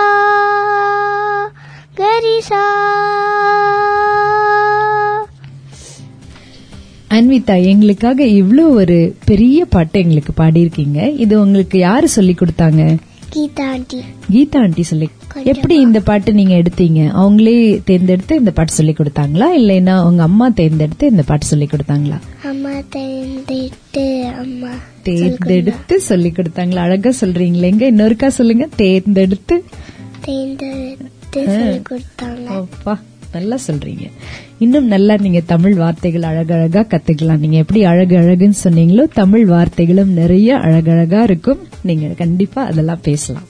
கரிசா 1.98 2.65
அன்விதா 7.19 7.55
எங்களுக்காக 7.63 8.25
இவ்ளோ 8.39 8.69
ஒரு 8.81 8.97
பெரிய 9.25 9.65
பாட்டு 9.65 9.99
எங்களுக்கு 9.99 10.33
பாடியிருக்கீங்க. 10.41 11.15
இது 11.17 11.41
உங்களுக்கு 11.41 11.77
யாரு 11.79 12.07
சொல்லி 12.07 12.33
கொடுத்தாங்க? 12.33 12.83
கீதா 13.33 13.65
ஆண்டி. 13.71 13.97
கீதா 14.33 14.59
ஆண்டி 14.59 14.83
சொல்லி. 14.83 15.07
எப்படி 15.43 15.75
இந்த 15.81 15.99
பாட்டு 15.99 16.33
நீங்க 16.33 16.53
எடுத்தீங்க? 16.53 17.01
அவங்களே 17.13 17.55
தேர்ந்தெடுத்து 17.85 18.35
இந்த 18.35 18.51
பாட்டு 18.51 18.73
சொல்லி 18.73 18.93
கொடுத்தாங்களா? 18.93 19.47
இல்லைன்னா 19.59 20.03
உங்க 20.03 20.23
அம்மா 20.23 20.49
தேர்ந்தெடுத்து 20.49 21.07
இந்த 21.07 21.23
பாட்டு 21.23 21.45
சொல்லி 21.45 21.65
கொடுத்தாங்களா? 21.65 22.17
அம்மா 22.45 22.73
தேர்ந்தெடுத்து 22.89 24.05
அம்மா 24.43 24.71
தேர்ந்தெடுத்து 25.03 25.99
சொல்லி 25.99 26.29
கொடுத்தாங்களா? 26.29 26.81
அழகா 26.81 27.13
சொல்றீங்களே. 27.21 27.67
எங்க? 27.67 27.85
இன்னொருக்கா 27.85 28.27
சொல்லுங்க. 28.27 28.67
தேர்ந்தெடுத்து. 28.75 29.57
தேர்ந்தெடுத்து 30.25 31.43
சொல்லி 31.45 31.79
கொடுத்தாங்க. 31.91 32.47
அப்பா. 32.61 32.95
நல்லா 33.31 33.57
சொல்றீங்க. 33.67 34.12
இன்னும் 34.59 34.86
நல்லா 34.86 35.15
நீங்க 35.17 35.39
தமிழ் 35.39 35.74
வார்த்தைகள் 35.74 36.21
அழகழகா 36.21 36.86
கத்துக்கலாம். 36.86 37.39
நீங்க 37.39 37.57
எப்படி 37.57 37.83
அழகு 37.83 38.17
அழகுன்னு 38.17 38.53
சொன்னீங்களோ 38.63 39.03
தமிழ் 39.13 39.50
வார்த்தைகளும் 39.50 40.05
நிறைய 40.05 40.57
அழகழகா 40.57 41.24
இருக்கும். 41.24 41.59
நீங்க 41.81 42.07
கண்டிப்பா 42.07 42.65
அதெல்லாம் 42.65 43.00
பேசலாம். 43.01 43.43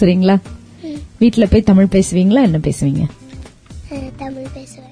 சரிங்களா? 0.00 0.36
வீட்ல 1.18 1.46
போய் 1.46 1.62
தமிழ் 1.62 1.86
பேசுவீங்களா? 1.90 2.42
என்ன 2.42 2.58
பேசுவீங்க? 2.58 3.08
அஹ், 3.90 4.10
தமிழ் 4.16 4.46
பேசுவேன். 4.54 4.90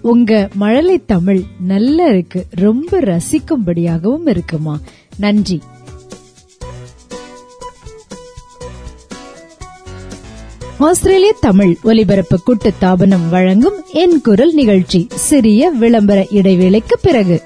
உங்க 0.00 0.48
மழலை 0.54 1.02
தமிழ் 1.06 1.42
நல்லா 1.60 2.06
இருக்கு. 2.06 2.46
ரொம்ப 2.50 3.00
ரசிக்கும்படியாகவும் 3.00 4.28
இருக்குமா? 4.28 4.80
நன்றி. 5.16 5.60
ஆஸ்திரேலிய 10.78 11.34
தமிழ் 11.40 11.76
ஒலிபரப்பு 11.82 12.42
கூட்டு 12.42 12.72
தாபனம் 12.80 13.28
வழங்கும் 13.30 13.84
என் 13.92 14.20
குரல் 14.20 14.52
நிகழ்ச்சி 14.52 15.06
சிறிய 15.14 15.70
விளம்பர 15.70 16.26
இடைவேளைக்கு 16.30 16.98
பிறகு. 17.02 17.42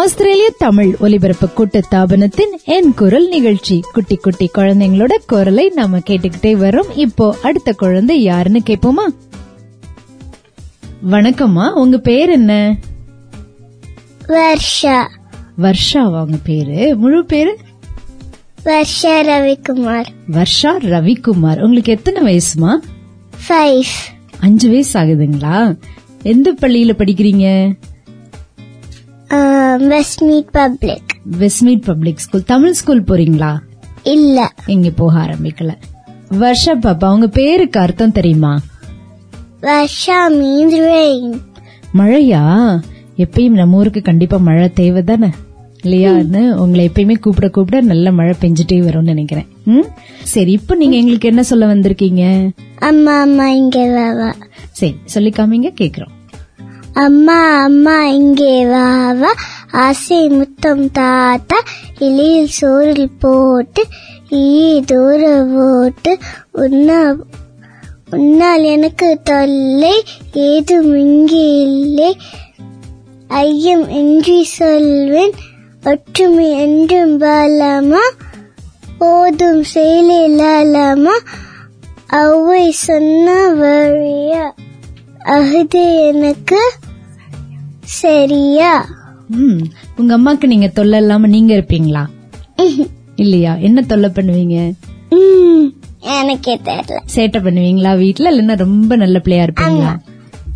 ஆஸ்திரேலிய 0.00 0.54
தமிழ் 0.58 0.96
ஒலிபரப்பு 0.98 1.50
கூட்டு 1.50 1.82
தாபனத்தின் 1.90 2.64
என் 2.64 2.94
குரல் 2.94 3.28
நிகழ்ச்சி. 3.28 3.80
குட்டி 3.92 4.16
குட்டி 4.16 4.50
குழந்தைங்களோட 4.54 5.12
குரலை 5.26 5.72
நாம 5.74 5.98
கேட்டுக்கிட்டே 5.98 6.56
வரோம் 6.56 6.96
இப்போ 6.96 7.36
அடுத்த 7.42 7.72
குழந்தை 7.72 8.22
யாருன்னு 8.22 8.62
கேட்போமா? 8.66 9.06
வணக்கம்மா. 11.10 11.72
உங்க 11.72 11.98
பேர் 11.98 12.30
என்ன? 12.30 12.76
வர்ஷா. 14.28 15.08
வர்ஷா 15.58 15.98
அவங்க 15.98 16.36
பேரு. 16.44 16.96
முழு 16.96 17.24
பேரு? 17.24 17.58
வர்ஷா 18.64 19.20
ரவிக்குமார். 19.22 20.06
வர்ஷா 20.30 20.78
ரவிக்குமார். 20.78 21.62
உங்களுக்கு 21.62 21.92
எத்தனை 21.92 22.22
வயசுமா? 22.22 22.76
ஃபைவ். 23.48 23.82
அஞ்சு 24.40 24.68
வயசு 24.68 25.00
ஆகுதுங்களா? 25.00 25.78
எந்த 26.22 26.52
பள்ளியில 26.52 26.92
படிக்கிறீங்க? 26.98 27.72
Westmead 29.30 30.50
public 30.50 31.02
Westmead 31.38 31.84
public 31.84 32.18
school 32.18 32.42
Tamil 32.42 32.72
school 32.72 33.02
போறீங்களா? 33.02 33.58
இல்ல. 34.02 34.52
எங்க 34.66 34.90
போக 34.90 35.18
ஆரம்பிக்கல. 35.18 35.74
வர்ஷா 36.30 36.74
பாப்பா 36.80 37.12
உங்க 37.12 37.28
பேருக்கு 37.28 37.80
அர்த்தம் 37.80 38.12
தெரியுமா? 38.12 38.60
வர்ஷா 39.60 40.28
மீன்ஸ் 40.28 40.80
ரெயின் 40.80 41.40
மழையா? 41.94 42.80
எப்பயும் 43.16 43.50
நம்ம 43.50 43.76
ஊருக்கு 43.76 44.02
கண்டிப்பா 44.02 44.36
மழை 44.36 44.72
தேவை 44.72 45.02
தானே 45.02 45.28
இல்லையான்னு 45.84 46.52
உங்களை 46.52 46.90
எப்பயுமே 46.94 47.18
கூப்பிட 47.18 47.48
கூப்பிட 47.48 47.80
நல்ல 47.80 48.12
மழை 48.12 48.34
பெஞ்சிட்டே 48.40 48.72
வரும்னு 48.72 49.02
நினைக்கிறேன். 49.02 49.46
ம்? 49.64 49.86
சரி 50.22 50.52
இப்ப 50.52 50.74
நீங்க 50.74 50.96
எங்களுக்கு 50.96 51.28
என்ன 51.28 51.42
சொல்ல 51.42 51.74
வந்திருக்கீங்க? 51.74 52.50
அம்மா 52.78 53.20
அம்மா 53.20 53.50
இங்கே 53.50 54.12
சரி 54.70 54.96
சொல்லி 55.04 55.28
காமிங்க 55.28 55.72
கேக்குறோம். 55.80 56.18
அம்மா 56.94 57.62
அம்மா 57.62 58.04
இங்கே 58.04 58.66
வா 58.66 59.12
வா. 59.12 59.32
ஆசை 59.70 60.28
முத்தம் 60.28 60.90
தாத்தா 60.90 61.58
இலையில் 61.98 62.48
சோறில் 62.60 63.10
போட்டு 63.18 63.82
ஈ 64.30 64.80
தூர 64.80 65.44
போட்டு 65.54 66.18
உன்னா 66.52 67.16
உன்னால் 68.10 68.62
எனக்கு 68.62 69.18
தொல்லை 69.24 70.02
ஏதும் 70.32 70.96
இங்கே 70.96 71.62
இல்லை. 71.62 72.16
ஐயம் 73.28 73.88
என்று 73.88 74.44
சொல்வேன் 74.44 75.32
ஒற்றுமை 75.84 76.50
என்றும் 76.50 77.20
பாலாமா? 77.20 78.02
போதும் 78.98 79.64
செயலாலாமா 79.74 81.14
அவை 82.06 82.70
சொன்ன 82.70 83.48
வழியா? 83.50 84.52
அகுது 85.24 86.06
எனக்கு 86.06 86.72
சரியா? 87.82 88.86
ம் 89.28 89.64
உங்க 89.96 90.18
அம்மாக்கு 90.18 90.46
நீங்க 90.46 90.68
தொல்லை 90.68 90.98
இல்லாம 90.98 91.26
நீங்க 91.26 91.54
இருப்பீங்களா? 91.54 92.06
இல்லையா? 93.16 93.54
என்ன 93.54 93.82
தொல்லை 93.82 94.10
பண்ணுவீங்க? 94.14 94.72
எனக்கே 96.00 96.60
தெரியல. 96.64 97.00
சேட்டை 97.16 97.40
பண்ணுவீங்களா 97.42 97.96
வீட்ல? 97.96 98.32
இல்லைன்னா 98.32 98.56
ரொம்ப 98.56 98.96
நல்ல 98.96 99.18
பிள்ளையா 99.18 99.44
இருப்பீங்களா? 99.44 99.96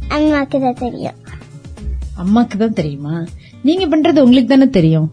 அம்மாக்கு 0.08 0.60
தான் 0.60 0.74
தெரியும். 0.74 1.14
அம்மாக்கு 2.16 2.56
தான் 2.56 2.72
தெரியுமா? 2.72 3.24
நீங்க 3.62 3.84
பண்றது 3.86 4.18
உங்களுக்கு 4.18 4.48
தானே 4.48 4.68
தெரியும். 4.68 5.12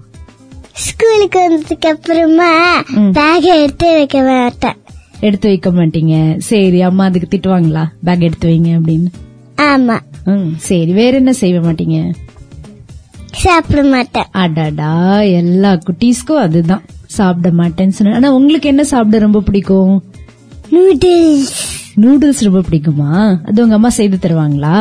ஸ்கூலுக்கு 0.74 1.40
வந்ததுக்கு 1.40 1.88
அப்புறமா. 1.88 2.82
பேக் 3.12 3.44
எடுத்து 3.44 3.94
வைக்க 3.94 4.22
மாட்டேன். 4.22 4.78
எடுத்து 5.20 5.48
வைக்க 5.48 5.70
மாட்டீங்க. 5.70 6.38
சரி 6.38 6.82
அம்மா 6.82 7.04
அதுக்கு 7.04 7.38
திட்டுவாங்களா? 7.38 7.86
பேக் 8.04 8.20
எடுத்து 8.20 8.50
வைங்க 8.50 8.70
அப்படின்னு. 8.80 9.12
ஆமா. 9.64 9.98
ம் 10.26 10.50
சரி 10.60 10.92
வேற 10.92 11.18
என்ன 11.18 11.34
செய்ய 11.34 11.60
மாட்டீங்க? 11.60 11.98
சாப்பிட 13.34 13.84
மாட்டேன். 13.84 14.28
அடடா 14.34 14.94
எல்லா 15.34 15.80
குட்டீஸ்க்கும் 15.86 16.42
அதுதான். 16.42 16.84
சாப்பிட 17.08 17.50
மாட்டேன்னு 17.52 17.90
சொன்ன 17.90 18.16
ஆனா 18.16 18.34
உங்களுக்கு 18.34 18.70
என்ன 18.70 18.84
சாப்பிட 18.84 19.18
ரொம்ப 19.20 19.40
பிடிக்கும்? 19.42 19.94
நூடுல்ஸ் 20.72 21.56
நூடுல்ஸ் 21.98 22.44
ரொம்ப 22.44 22.62
பிடிக்குமா? 22.62 23.10
அது 23.48 23.64
உங்க 23.64 23.76
அம்மா 23.76 23.90
செய்து 23.90 24.18
தருவாங்களா? 24.18 24.76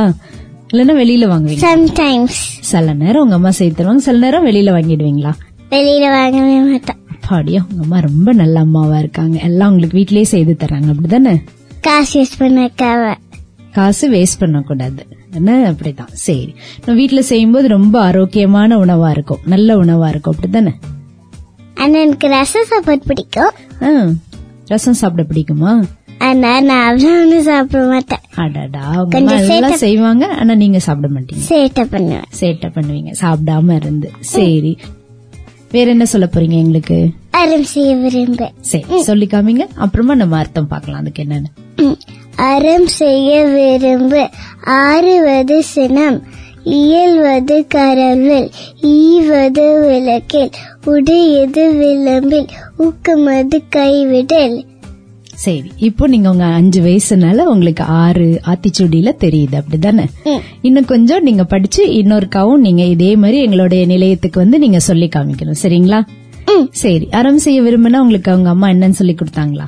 இல்லன்னா 0.70 0.94
வெளியில 0.94 1.26
வாங்குவீங்க 1.26 1.64
சம்டைம்ஸ் 1.66 2.38
சில 2.60 2.92
நேரம் 2.94 3.22
உங்க 3.22 3.34
அம்மா 3.34 3.50
செய்து 3.50 3.74
தருவாங்க 3.74 3.98
சில 3.98 4.18
நேரம் 4.18 4.46
வெளியில 4.46 4.72
வாங்கிடுவீங்களா? 4.72 5.32
வெளியில 5.70 6.04
வாங்கவே 6.10 6.60
மாட்டேன் 6.62 6.98
பாடியா 7.28 7.60
உங்க 7.70 7.82
அம்மா 7.82 7.98
ரொம்ப 8.00 8.32
நல்ல 8.32 8.60
அம்மாவா 8.60 8.98
இருக்காங்க. 8.98 9.36
எல்லாம் 9.42 9.68
உங்களுக்கு 9.68 9.98
வீட்லயே 9.98 10.26
செய்து 10.34 10.56
தராங்க 10.56 10.88
அப்படிதானே? 10.94 11.34
காசு 11.80 12.20
யூஸ் 12.20 12.38
பண்ணக்காவ 12.38 13.02
காசு 13.72 14.10
வேஸ்ட் 14.10 14.38
பண்ணக்கூடாது. 14.38 15.06
என்ன? 15.34 15.70
அப்படிதான் 15.70 16.12
சரி. 16.12 16.54
நம்ம 16.86 17.02
வீட்டுல 17.02 17.18
செய்யும்போது 17.18 17.68
ரொம்ப 17.68 18.00
ஆரோக்கியமான 18.00 18.76
உணவா 18.76 19.10
இருக்கும். 19.10 19.38
நல்ல 19.44 19.76
உணவா 19.76 20.08
இருக்கும். 20.08 20.36
அப்படிதானே 20.36 20.72
ஆனா 21.74 21.98
எனக்கு 21.98 22.28
ரசம் 22.28 22.64
சாப்பாடு 22.64 23.02
பிடிக்கும். 23.06 23.50
ரசம் 24.66 24.94
சாப்பிட 24.94 25.28
பிடிக்குமா? 25.28 25.82
ஆனா 26.18 26.60
நான் 26.60 26.90
அவ்வளவு 26.90 27.42
சாப்பிட 27.42 27.84
மாட்டேன். 27.84 28.18
அடடா. 28.34 29.06
எல்லாம் 29.10 29.76
செய்வாங்க. 29.76 30.26
ஆனா 30.26 30.54
நீங்க 30.54 30.78
சாப்பிட 30.78 31.20
மாட்டீங்க. 31.20 31.40
சேட்டை 31.48 31.84
பண்ணுவேன். 31.84 32.24
சேட்டை 32.40 32.70
பண்ணுவீங்க. 32.74 33.14
சாப்பிடாம 33.20 33.74
இருந்து. 33.74 34.10
சரி. 34.20 34.78
வேற 35.70 35.90
என்ன 35.90 36.04
சொல்ல 36.04 36.28
போறீங்க 36.32 36.50
எங்களுக்கு? 36.50 37.10
அறம் 37.30 37.64
செய்ய 37.64 37.94
விரும்ப 37.94 38.52
சரி. 38.60 39.02
சொல்லி 39.02 39.26
காமிங்க 39.26 39.66
அப்புறமா 39.74 40.14
நம்ம 40.14 40.36
அர்த்தம் 40.36 40.66
பார்க்கலாம். 40.66 41.00
அதுக்கு 41.00 41.22
என்னன்னு. 41.22 41.96
அறம் 42.36 42.86
செய்ய 42.86 43.44
விரும்பு. 43.44 44.28
ஆறுவது 44.64 45.60
சினம் 45.60 46.22
இயல்வது 46.64 47.66
கரவில் 47.74 48.48
ஈவது 48.82 49.66
விளக்கில். 49.86 50.50
உடையது 50.84 51.64
விளம்பில் 51.72 52.48
ஊக்கமது 52.78 53.58
கைவிடல். 53.68 54.64
சரி 55.34 55.70
இப்போ 55.76 56.06
நீங்க 56.06 56.30
உங்க 56.30 56.44
அஞ்சு 56.44 56.80
வயசுனால 56.82 57.44
உங்களுக்கு 57.44 57.84
ஆறு 57.84 58.40
ஆத்திச்சூடியில 58.46 59.10
தெரியுது 59.24 59.56
அப்படிதானே. 59.60 60.04
இன்னும் 60.62 60.84
கொஞ்சம் 60.84 61.22
நீங்க 61.22 61.44
படிச்சு 61.44 61.86
இன்னொருக்காவும் 61.86 62.64
நீங்க 62.66 62.82
இதே 62.82 63.16
மாதிரி 63.16 63.42
எங்களுடைய 63.42 63.86
நிலையத்துக்கு 63.86 64.40
வந்து 64.40 64.58
நீங்க 64.58 64.78
சொல்லி 64.78 65.08
காமிக்கணும் 65.16 65.62
சரிங்களா. 65.62 66.00
சரி 66.70 67.08
அறம் 67.10 67.38
செய்ய 67.38 67.62
விரும்பினா 67.62 67.98
உங்களுக்கு 68.04 68.32
அவங்க 68.32 68.48
அம்மா 68.48 68.68
என்னன்னு 68.68 68.98
சொல்லி 69.00 69.14
கொடுத்தாங்களா? 69.14 69.66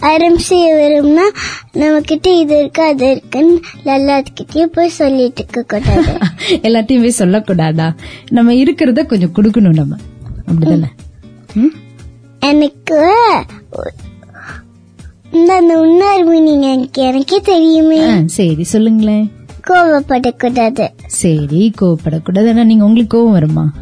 அறம் 0.00 0.38
செய்ய 0.38 0.74
விரும்பினா 0.74 1.36
நம்ம 1.72 2.00
கிட்ட 2.00 2.38
இது 2.38 2.58
இருக்கு 2.58 2.82
அது 2.82 3.10
இருக்குன்னு 3.10 3.60
எல்லாத்துக்கிட்டயும் 3.84 4.62
போய் 4.62 4.88
சொல்லிட்டு 4.88 5.46
இருக்க 5.48 5.78
கூடாது. 5.78 6.18
எல்லாத்தையும் 6.48 7.00
போய் 7.00 7.28
சொல்லக்கூடாதா? 7.28 7.94
நம்ம 8.30 8.52
இருக்கிறத 8.52 9.06
கொஞ்சம் 9.06 9.32
கொடுக்கணும் 9.32 9.74
நம்ம. 9.74 9.96
அப்படிதானே? 10.46 10.86
ம்? 11.54 11.66
எனக்கு 12.40 13.14
இந்த 15.32 15.56
இன்னொரு 15.56 16.38
மீனிங் 16.38 16.60
எனக்கு 16.60 17.02
எனக்கே 17.02 17.40
தெரியுமே. 17.40 18.22
சரி 18.26 18.64
சொல்லுங்களேன். 18.64 19.32
கோவப்படக்கூடாது. 19.68 20.88
சரி 21.06 21.72
கோவப்படக்கூடாது. 21.80 22.48
ஆனா 22.48 22.64
நீங்க 22.64 22.84
உங்களுக்கு 22.84 23.28
கோவம் 23.28 23.32
வருமா? 23.32 23.72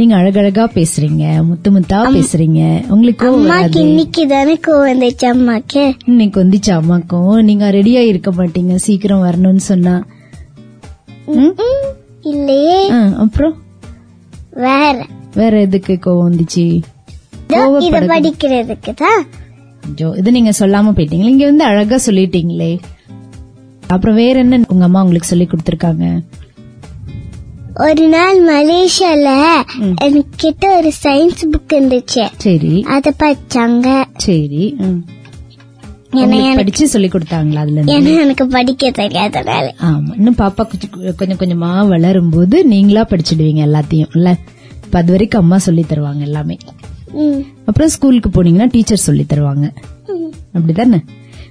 நீங்க 0.00 0.16
அழகழகா 0.16 0.64
பேசுறீங்க 0.74 1.44
முத்து 1.44 1.70
முத்தா 1.70 2.00
பேசுறீங்க. 2.00 2.88
உங்களுக்கு 2.88 3.80
இன்னைக்கு 3.80 4.26
தானே 4.26 4.58
வந்துச்சு 4.66 5.24
அம்மாக்கு? 5.24 5.94
இன்னைக்கு 6.04 6.44
வந்துச்சு 6.44 6.68
அம்மாக்கும். 6.68 7.42
நீங்க 7.42 7.70
ரெடியா 7.70 8.06
இருக்க 8.06 8.30
மாட்டீங்க 8.30 8.74
சீக்கிரம் 8.74 9.22
வரணும்னு 9.22 9.56
சொன்னா. 9.56 10.04
இல்லையே. 12.22 12.88
அப்புறம்? 12.88 13.56
வேற. 14.50 15.06
வேற 15.34 15.60
எதுக்கு 15.60 15.98
கோவம் 16.06 16.32
வந்துச்சு? 16.32 16.82
இதோ 17.48 17.78
படிக்கிறதுக்கு 17.90 18.94
தான். 18.96 19.26
இது 20.16 20.32
நீங்க 20.32 20.50
சொல்லாம 20.58 20.90
போயிட்டீங்களா. 20.96 21.28
இங்க 21.28 21.44
வந்து 21.44 21.64
அழகா 21.64 21.98
சொல்லிட்டீங்களே. 22.06 22.78
அப்புறம் 23.86 24.16
வேற 24.16 24.38
என்ன 24.38 24.60
உங்க 24.68 24.84
அம்மா 24.84 25.00
உங்களுக்கு 25.00 25.28
சொல்லி 25.28 25.46
கொடுத்திருக்காங்க? 25.46 26.20
ஒரு 27.80 28.08
நாள் 28.08 28.38
மலேசியால 28.44 29.28
எனக்கு 29.78 30.24
கிட்ட 30.36 30.76
ஒரு 30.76 30.92
சயின்ஸ் 31.02 31.42
புக் 31.52 31.72
இருந்துச்சு. 31.72 32.28
சரி. 32.36 32.82
அத 32.82 33.12
படிச்சாங்க. 33.18 34.04
சரி. 34.16 34.76
படிச்சு 36.54 36.88
சொல்லி 36.88 37.08
கொடுத்தாங்களா 37.08 37.54
அதுல 37.54 38.10
எனக்கு 38.20 38.46
படிக்க 38.46 38.90
தெரியாதனால 38.90 39.70
ஆமா. 39.82 40.16
இன்னும் 40.16 40.34
பாப்பா 40.34 40.68
கொஞ்சம் 41.16 41.36
கொஞ்சம் 41.36 41.88
வளரும் 41.88 42.30
போது 42.30 42.64
நீங்களா 42.64 43.06
படிச்சிடுவீங்க 43.10 43.62
எல்லாத்தையும் 43.68 44.10
இல்ல? 44.14 44.36
இப்ப 44.84 44.98
அது 44.98 45.10
வரைக்கும் 45.10 45.42
அம்மா 45.42 45.58
சொல்லி 45.58 45.84
தருவாங்க 45.88 46.18
எல்லாமே. 46.18 46.56
ம். 47.12 47.40
அப்புறம் 47.64 47.88
ஸ்கூலுக்கு 47.88 48.30
போனீங்கன்னா 48.30 48.68
டீச்சர் 48.70 48.98
சொல்லி 48.98 49.26
தருவாங்க. 49.34 49.74
அப்படிதானே? 50.54 51.00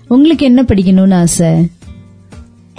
உங்களுக்கு 0.07 0.45
என்ன 0.45 0.61
படிக்கணும்னு 0.61 1.13
ஆசை? 1.13 1.49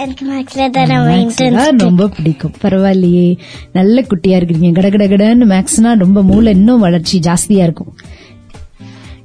எனக்கு 0.01 0.31
மேக்ஸ்ல 0.31 0.69
தானே 0.69 1.77
ரொம்ப 1.77 2.07
பிடிக்கும். 2.07 2.53
பரவாயில்லையே. 2.61 3.37
நல்ல 3.73 4.01
குட்டியா 4.01 4.31
இருக்கிறீங்க. 4.31 4.71
கடகடகடன்னு 4.71 5.45
மேக்ஸ்னா 5.53 5.97
ரொம்ப 5.97 6.23
மூளை 6.23 6.53
இன்னும் 6.53 6.79
வளர்ச்சி 6.79 7.19
ஜாஸ்தியா 7.19 7.63
இருக்கும். 7.63 7.97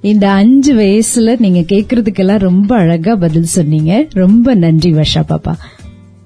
இந்த 0.00 0.30
அஞ்சு 0.30 0.74
வயசுல 0.74 1.38
நீங்க 1.38 1.60
கேக்குறதுக்கெல்லாம் 1.60 2.38
ரொம்ப 2.38 2.76
அழகா 2.76 3.14
பதில் 3.14 3.44
சொன்னீங்க. 3.44 4.06
ரொம்ப 4.10 4.54
நன்றி 4.54 4.92
வர்ஷா 4.92 5.24
பாப்பா. 5.28 5.54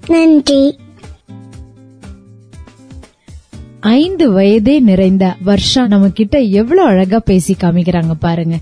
நன்றி. 0.06 0.78
ஐந்து 3.80 4.40
வயதே 4.40 4.80
நிறைந்த 4.80 5.34
வர்ஷா 5.46 5.86
நம்ம 5.86 6.08
கிட்ட 6.08 6.38
எவ்வளவு 6.38 6.88
அழகா 6.88 7.18
பேசி 7.18 7.56
காமிக்கிறாங்க 7.60 8.10
பாருங்க. 8.18 8.58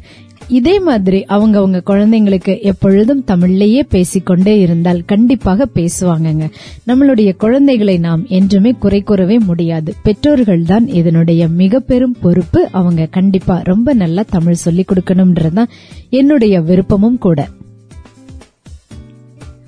இதே 0.49 0.81
மாதிரி 0.81 1.25
அவங்க 1.25 1.59
அவங்க 1.59 1.83
குழந்தைங்களுக்கு 1.87 2.63
எப்பொழுதும் 2.63 3.25
தமிழ்லயே 3.27 3.81
பேசிக்கொண்டே 3.89 4.61
இருந்தால் 4.61 5.05
கண்டிப்பாக 5.05 5.69
பேசுவாங்கங்க. 5.75 6.51
நம்மளுடைய 6.87 7.37
குழந்தைகளை 7.37 7.99
நாம் 7.99 8.27
என்றுமே 8.27 8.71
குறை 8.71 9.03
கூறவே 9.03 9.39
முடியாது. 9.39 9.95
பெற்றோர்கள் 10.03 10.63
தான் 10.63 10.89
இதனுடைய 10.89 11.49
மிக 11.49 11.81
பெரும் 11.81 12.17
பொறுப்பு. 12.21 12.69
அவங்க 12.73 13.07
கண்டிப்பா 13.07 13.61
ரொம்ப 13.65 13.93
நல்லா 13.93 14.25
தமிழ் 14.31 14.55
சொல்லி 14.55 14.85
கொடுக்கணும்ன்றதுதான் 14.89 15.69
என்னுடைய 16.11 16.61
விருப்பமும் 16.61 17.19
கூட. 17.19 17.49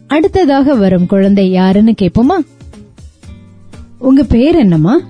அடுத்ததாக 0.06 0.74
வரும் 0.74 1.06
குழந்தை 1.06 1.50
யாருன்னு 1.50 1.94
கேப்போமா 2.02 2.36
உங்க 3.98 4.22
பேர் 4.22 4.54
என்னம்மா? 4.54 5.00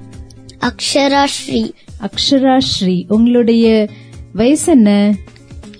அக்ஷரா 0.60 1.24
ஸ்ரீ. 1.24 1.70
அக்ஷரா 2.00 2.58
ஸ்ரீ. 2.58 3.04
உங்களுடைய 3.08 3.88
வயசு 4.32 4.72
என்ன 4.72 5.14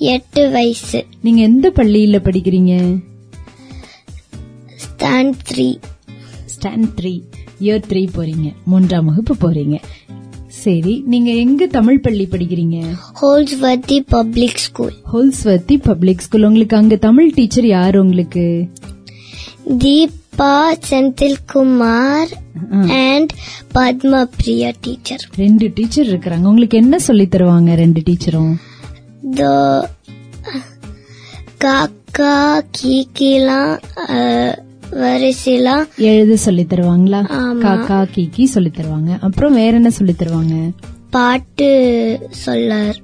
எட்டு 0.00 0.50
வயசு. 0.50 1.06
நீங்க 1.22 1.40
எந்த 1.42 1.72
பள்ளியில 1.76 2.18
படிக்கிறீங்க? 2.26 2.74
Stand 4.84 5.32
three 5.50 5.78
stand 6.54 6.88
three 7.00 7.20
year 7.60 7.82
three 7.88 8.08
போறீங்க. 8.16 8.52
மூன்றாம் 8.64 9.04
வகுப்பு 9.04 9.34
போறீங்க. 9.34 9.78
சரி 10.46 11.02
நீங்க 11.06 11.30
எங்க 11.30 11.66
தமிழ் 11.66 12.00
பள்ளி 12.00 12.28
படிக்கிறீங்க? 12.30 12.78
Holsworthy 13.22 14.00
public 14.00 14.56
school. 14.56 14.94
Holsworthy 15.12 15.76
public 15.76 16.20
school. 16.20 16.42
உங்களுக்கு 16.42 16.76
அங்க 16.76 16.96
தமிழ் 16.96 17.30
டீச்சர் 17.34 17.66
யார் 17.66 17.96
உங்களுக்கு? 17.96 18.68
Deepa 19.68 20.54
Senthilkumar 20.90 22.32
and 22.88 23.32
Padma 23.74 24.22
Priya 24.36 24.70
teacher. 24.80 25.28
ரெண்டு 25.36 25.70
டீச்சர் 25.74 26.06
இருக்கிறாங்க. 26.06 26.42
உங்களுக்கு 26.42 26.78
என்ன 26.78 26.98
சொல்லி 26.98 27.24
தருவாங்க 27.24 27.74
ரெண்டு 27.74 28.02
டீச்சரும்? 28.10 28.54
காக்கா 31.61 32.61
கீக்கிலாம் 32.83 33.78
வரிசைலாம் 34.92 35.85
எழுத 35.96 36.37
சொல்லி 36.37 36.66
தருவாங்களா. 36.70 37.30
காக்கா 37.62 38.06
கீக்கி 38.14 38.44
சொல்லி 38.44 38.70
தருவாங்க. 38.70 39.18
அப்புறம் 39.20 39.54
வேற 39.54 39.74
என்ன 39.74 39.90
சொல்லி 39.90 40.14
தருவாங்க? 40.18 40.70
பாட்டு 41.11 41.68
சொல்ல 42.30 42.94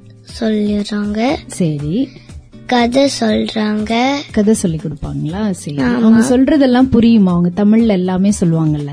சொல்லிடுறாங்க. 0.41 1.37
சரி. 1.47 2.09
கதை 2.67 3.11
சொல்றாங்க. 3.21 4.15
கதை 4.33 4.55
சொல்லி 4.55 4.77
கொடுப்பாங்களா? 4.77 5.51
சரி. 5.51 5.77
அவங்க 5.77 6.37
சொல்றதெல்லாம் 6.37 6.89
புரியுமா? 6.93 7.27
அவங்க 7.27 7.65
தமிழ்ல 7.65 7.87
எல்லாமே 7.87 8.33
சொல்லுவாங்கல்ல. 8.41 8.89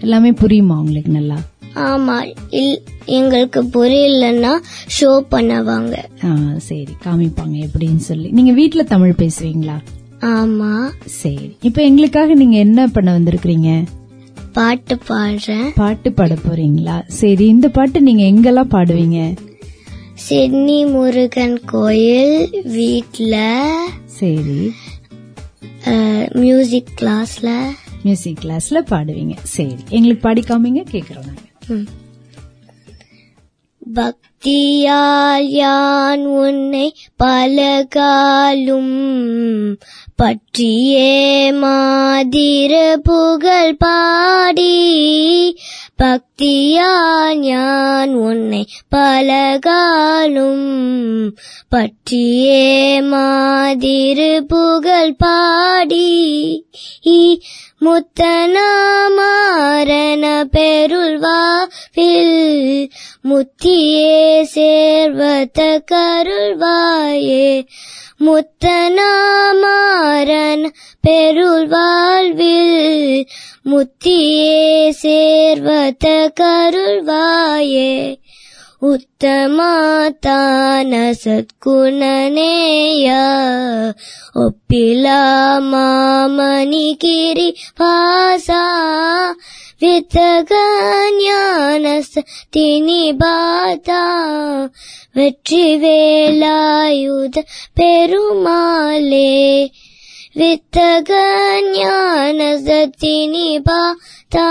எல்லாமே 0.00 0.30
புரியுமா 0.30 0.70
அவங்களுக்கு 0.70 1.12
நல்லா? 1.12 1.36
ஆமா 1.74 2.16
இல் 2.50 2.82
எங்களுக்கு 3.04 3.62
புரியலன்னா 3.62 4.52
ஷோ 5.00 5.10
பண்ணுவாங்க. 5.30 5.94
சரி 6.68 6.94
காமிப்பாங்க 7.04 7.56
எப்படின்னு 7.68 8.02
சொல்லி. 8.10 8.28
நீங்க 8.30 8.52
வீட்ல 8.52 8.82
தமிழ் 8.82 9.14
பேசுவீங்களா? 9.18 9.76
ஆமா. 10.20 10.72
சரி. 11.04 11.56
இப்ப 11.60 11.82
எங்களுக்காக 11.82 12.34
நீங்க 12.34 12.56
என்ன 12.56 12.86
பண்ண 12.86 13.18
வந்திருக்கீங்க 13.18 13.70
பாட்டு 14.52 14.98
பாடுறேன். 15.08 15.68
பாட்டு 15.76 16.12
பாட 16.12 16.34
போறீங்களா? 16.34 16.96
சரி 17.20 17.46
இந்த 17.46 17.68
பாட்டு 17.68 18.00
நீங்க 18.00 18.24
எங்கெல்லாம் 18.32 18.72
பாடுவீங்க? 18.74 19.20
சிட்னி 20.26 20.78
முருகன் 20.90 21.58
கோயில் 21.72 22.62
வீட்ல. 22.76 23.36
சரி. 24.18 24.60
மியூசிக் 26.32 26.92
கிளாஸ்ல 27.00 27.48
மியூசிக் 28.02 28.38
கிளாஸ்ல 28.44 28.78
பாடுவீங்க. 28.90 29.34
சரி 29.42 29.74
எங்களுக்கு 29.88 30.22
பாடி 30.26 30.40
காமிங்க 30.40 30.82
கேக்குறோம் 30.92 31.26
நாங்க. 31.28 31.42
பக்தியால் 33.82 35.48
யான் 35.52 36.24
உன்னை 36.36 36.86
பலகாலும் 37.20 38.94
பற்றியே 40.16 41.12
மாதிர 41.58 42.72
புகழ் 43.02 43.76
பாடி 43.76 44.74
பக்தியால் 45.98 47.42
யான் 47.42 48.14
உன்னை 48.20 48.62
பலகாலும் 48.94 50.66
பற்றியே 51.68 52.64
மாதிரு 53.10 54.30
புகழ் 54.46 55.14
பாடி 55.16 56.08
முத்தனாமாரண 58.96 60.24
பெருள்வாவில் 60.52 62.34
முத்தியே 63.22 64.20
சேர்வத்த 64.54 65.60
கருள்வாயே 65.92 67.48
முத்தனாமாறன் 68.20 70.70
பெருள் 71.00 71.68
வாழ்வில் 71.68 73.26
முத்தியே 73.62 74.94
சேர்வத 75.02 76.32
கருள்வாயே 76.40 78.22
உத்தமாத்தான 78.82 81.14
சத்குணனேய. 81.24 83.06
ஒப்பிலா 84.34 85.60
மாமணி 85.60 86.96
கிரி 86.96 87.56
பாசா. 87.80 88.64
வித்தகஞான 89.81 91.85
தினி 92.49 93.03
பாதா 93.21 94.03
வெற்றி 95.15 95.63
வேலாயுத 95.83 97.43
பெருமாளே 97.75 99.69
வித்தகஞான 100.39 102.39
தினி 102.99 103.49
பாதா 103.67 104.49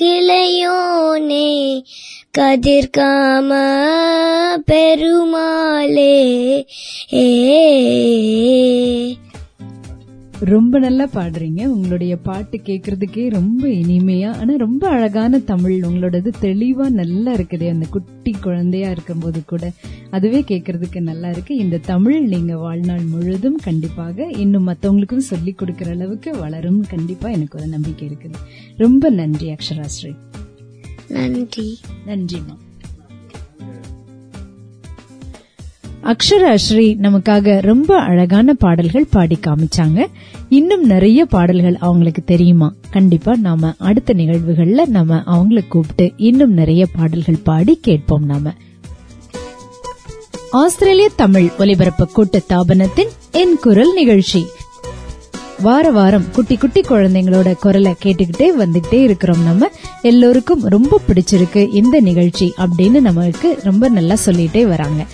கிளையோனே. 0.02 1.84
கதிர்காம 2.38 3.78
பெருமாளே. 4.72 6.22
ஏ. 7.14 7.76
ரொம்ப 10.44 10.80
நல்லா 10.80 11.06
பாடுறீங்க. 11.06 11.66
உங்களுடைய 11.66 12.18
பாட்டு 12.18 12.58
கேக்குறதுக்கே 12.58 13.30
ரொம்ப 13.30 13.68
இனிமையா 13.68 14.36
ஆனா 14.36 14.54
ரொம்ப 14.56 14.88
அழகான 14.88 15.40
தமிழ். 15.40 15.82
உங்களோடது 15.82 16.32
தெளிவா 16.42 16.90
நல்லா 16.90 17.34
இருக்குது. 17.34 17.70
அந்த 17.70 17.86
குட்டி 17.86 18.32
குழந்தையா 18.32 18.90
இருக்கும்போது 18.90 19.46
கூட 19.46 19.72
அதுவே 20.10 20.44
கேக்குறதுக்கு 20.48 21.00
நல்லா 21.00 21.30
இருக்கு. 21.30 21.56
இந்த 21.56 21.78
தமிழ் 21.78 22.28
நீங்க 22.28 22.58
வாழ்நாள் 22.58 23.04
முழுதும் 23.04 23.56
கண்டிப்பாக 23.56 24.26
இன்னும் 24.26 24.68
மத்தவங்களுக்கும் 24.68 25.30
சொல்லி 25.32 25.52
கொடுக்கிற 25.52 25.92
அளவுக்கு 25.92 26.38
வளரும். 26.38 26.82
கண்டிப்பா 26.82 27.30
எனக்கு 27.30 27.60
ஒரு 27.60 27.68
நம்பிக்கை 27.68 28.08
இருக்குது. 28.08 28.36
ரொம்ப 28.78 29.10
நன்றி 29.10 29.50
அக்ஷராஸ்ரீ 29.50 30.16
நன்றி. 31.08 31.80
நன்றிமா 32.08 32.58
அக்ஷரா 36.04 36.56
ஸ்ரீ 36.56 36.96
நமக்காக 36.96 37.62
ரொம்ப 37.62 38.00
அழகான 38.00 38.54
பாடல்கள் 38.54 39.08
பாடி 39.10 39.38
காமிச்சாங்க. 39.42 40.06
இன்னும் 40.50 40.84
நிறைய 40.84 41.26
பாடல்கள் 41.26 41.76
அவங்களுக்கு 41.76 42.24
தெரியுமா? 42.24 42.74
கண்டிப்பா 42.92 43.36
நாம 43.36 43.74
அடுத்த 43.78 44.14
நிகழ்வுகள்ல 44.14 44.86
நாம 44.86 45.24
அவங்கள 45.26 45.68
கூப்பிட்டு 45.68 46.14
இன்னும் 46.18 46.54
நிறைய 46.54 46.88
பாடல்கள் 46.98 47.40
பாடி 47.44 47.80
கேட்போம் 47.82 48.26
நாம. 48.26 48.54
ஆஸ்திரேலிய 50.52 51.10
தமிழ் 51.16 51.50
ஒலிபரப்பு 51.60 52.08
கூட்டு 52.08 52.44
தாபனத்தின் 52.50 53.10
என் 53.32 53.58
குரல் 53.62 53.94
நிகழ்ச்சி. 53.94 54.46
வார 55.62 55.92
வாரம் 55.92 56.32
குட்டி 56.32 56.58
குட்டி 56.58 56.82
குழந்தைங்களோட 56.82 57.56
குரலை 57.60 57.96
கேட்டுக்கிட்டே 58.04 58.48
வந்துகிட்டே 58.60 59.02
இருக்கிறோம் 59.02 59.44
நம்ம 59.44 59.70
எல்லோருக்கும் 60.02 60.62
ரொம்ப 60.62 61.00
பிடிச்சிருக்கு 61.08 61.74
இந்த 61.74 62.00
நிகழ்ச்சி 62.00 62.54
அப்படின்னு 62.58 63.02
நமக்கு 63.02 63.60
ரொம்ப 63.64 63.90
நல்லா 63.90 64.16
சொல்லிட்டே 64.26 64.68
வராங்க. 64.68 65.06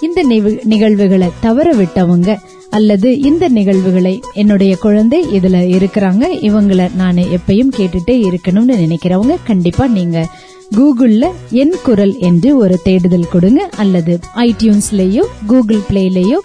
இந்த 0.00 0.22
நிகழ்வுகளை 0.64 1.28
தவற 1.40 1.72
விட்டவங்க 1.72 2.36
அல்லது 2.70 3.18
இந்த 3.18 3.48
நிகழ்வுகளை 3.48 4.22
என்னுடைய 4.34 4.76
குழந்தை 4.76 5.24
இதுல 5.26 5.56
இருக்கிறாங்க 5.76 6.24
இவங்களை 6.40 6.94
நான் 6.96 7.16
எப்பயும் 7.16 7.72
கேட்டுட்டே 7.76 8.30
இருக்கணும்னு 8.30 8.76
நினைக்கிறவங்க 8.76 9.36
கண்டிப்பா 9.44 9.86
நீங்க 9.86 10.28
கூகுள்ல 10.76 11.26
என் 11.50 11.74
குரல் 11.82 12.18
என்று 12.18 12.56
ஒரு 12.56 12.78
தேடுதல் 12.82 13.28
கொடுங்க 13.28 13.68
அல்லது 13.76 14.18
ஐடியூன்ஸ்லயோ 14.36 15.22
கூகுள் 15.46 15.80
பிளேலயோ 15.90 16.38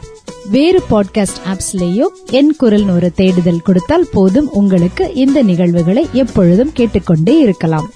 வேறு 0.51 0.81
பாட்காஸ்ட் 0.89 1.41
ஆப்ஸ்லயோ 1.45 2.05
என் 2.31 2.55
குரல் 2.57 2.89
ஒரு 2.89 3.11
தேடுதல் 3.15 3.61
கொடுத்தால் 3.61 4.07
போதும் 4.11 4.49
உங்களுக்கு 4.51 5.13
இந்த 5.13 5.43
நிகழ்வுகளை 5.43 6.05
எப்பொழுதும் 6.13 6.71
கேட்டுக்கொண்டே 6.73 7.41
இருக்கலாம். 7.41 7.89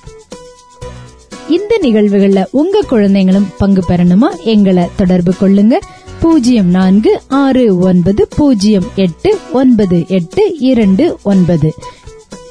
இந்த 1.50 1.80
நிகழ்வுகள்ல 1.82 2.46
உங்க 2.52 2.82
குழந்தைங்களும் 2.92 3.46
பங்கு 3.58 3.84
பெறணுமா? 3.88 4.28
எங்களை 4.44 4.84
தொடர்பு 4.96 5.34
கொள்ளுங்க. 5.42 5.74
பூஜ்ஜியம் 6.20 6.70
நான்கு 6.70 7.22
ஆறு 7.28 7.78
ஒன்பது 7.78 8.28
பூஜ்ஜியம் 8.28 8.84
எட்டு 8.96 9.38
ஒன்பது 9.54 10.04
எட்டு 10.08 10.58
இரண்டு 10.60 11.18
ஒன்பது. 11.24 11.74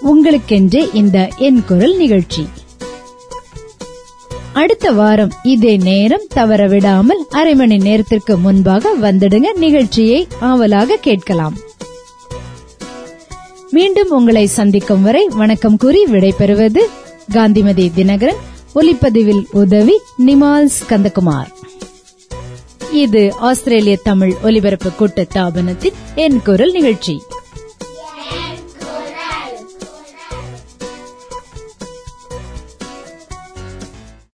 உங்களுக்கென்றே 0.02 0.88
இந்த 0.92 1.28
என் 1.38 1.64
குரல் 1.64 1.96
நிகழ்ச்சி. 1.96 2.48
அடுத்த 4.52 4.90
வாரம் 4.90 5.30
இதே 5.42 5.76
நேரம் 5.76 6.26
தவற 6.28 6.66
விடாமல் 6.66 7.26
அரை 7.30 7.54
மணி 7.54 7.76
நேரத்திற்கு 7.76 8.36
முன்பாக 8.36 8.90
வந்துடுங்க. 9.02 9.46
நிகழ்ச்சியை 9.56 10.26
ஆவலாக 10.40 10.96
கேட்கலாம். 10.96 11.56
மீண்டும் 13.70 14.10
உங்களை 14.10 14.46
சந்திக்கும் 14.46 15.02
வரை 15.02 15.28
வணக்கம் 15.28 15.76
கூறி 15.76 16.04
விடைபெறுவது 16.04 16.80
காந்திமதி 17.32 17.90
தினகரன். 17.96 18.40
ஒலிப்பதிவில் 18.78 19.42
உதவி 19.52 19.94
நிமால்ஸ் 20.26 20.80
கந்தகுமார் 20.88 21.50
இது 23.02 23.22
ஆஸ்திரேலிய 23.48 23.96
தமிழ் 24.02 24.34
ஒலிபரப்பு 24.42 24.90
கூட்ட 24.92 25.26
தாபனத்தின் 25.34 25.96
என் 26.24 26.38
குரல் 26.42 26.72
நிகழ்ச்சி. 26.72 27.14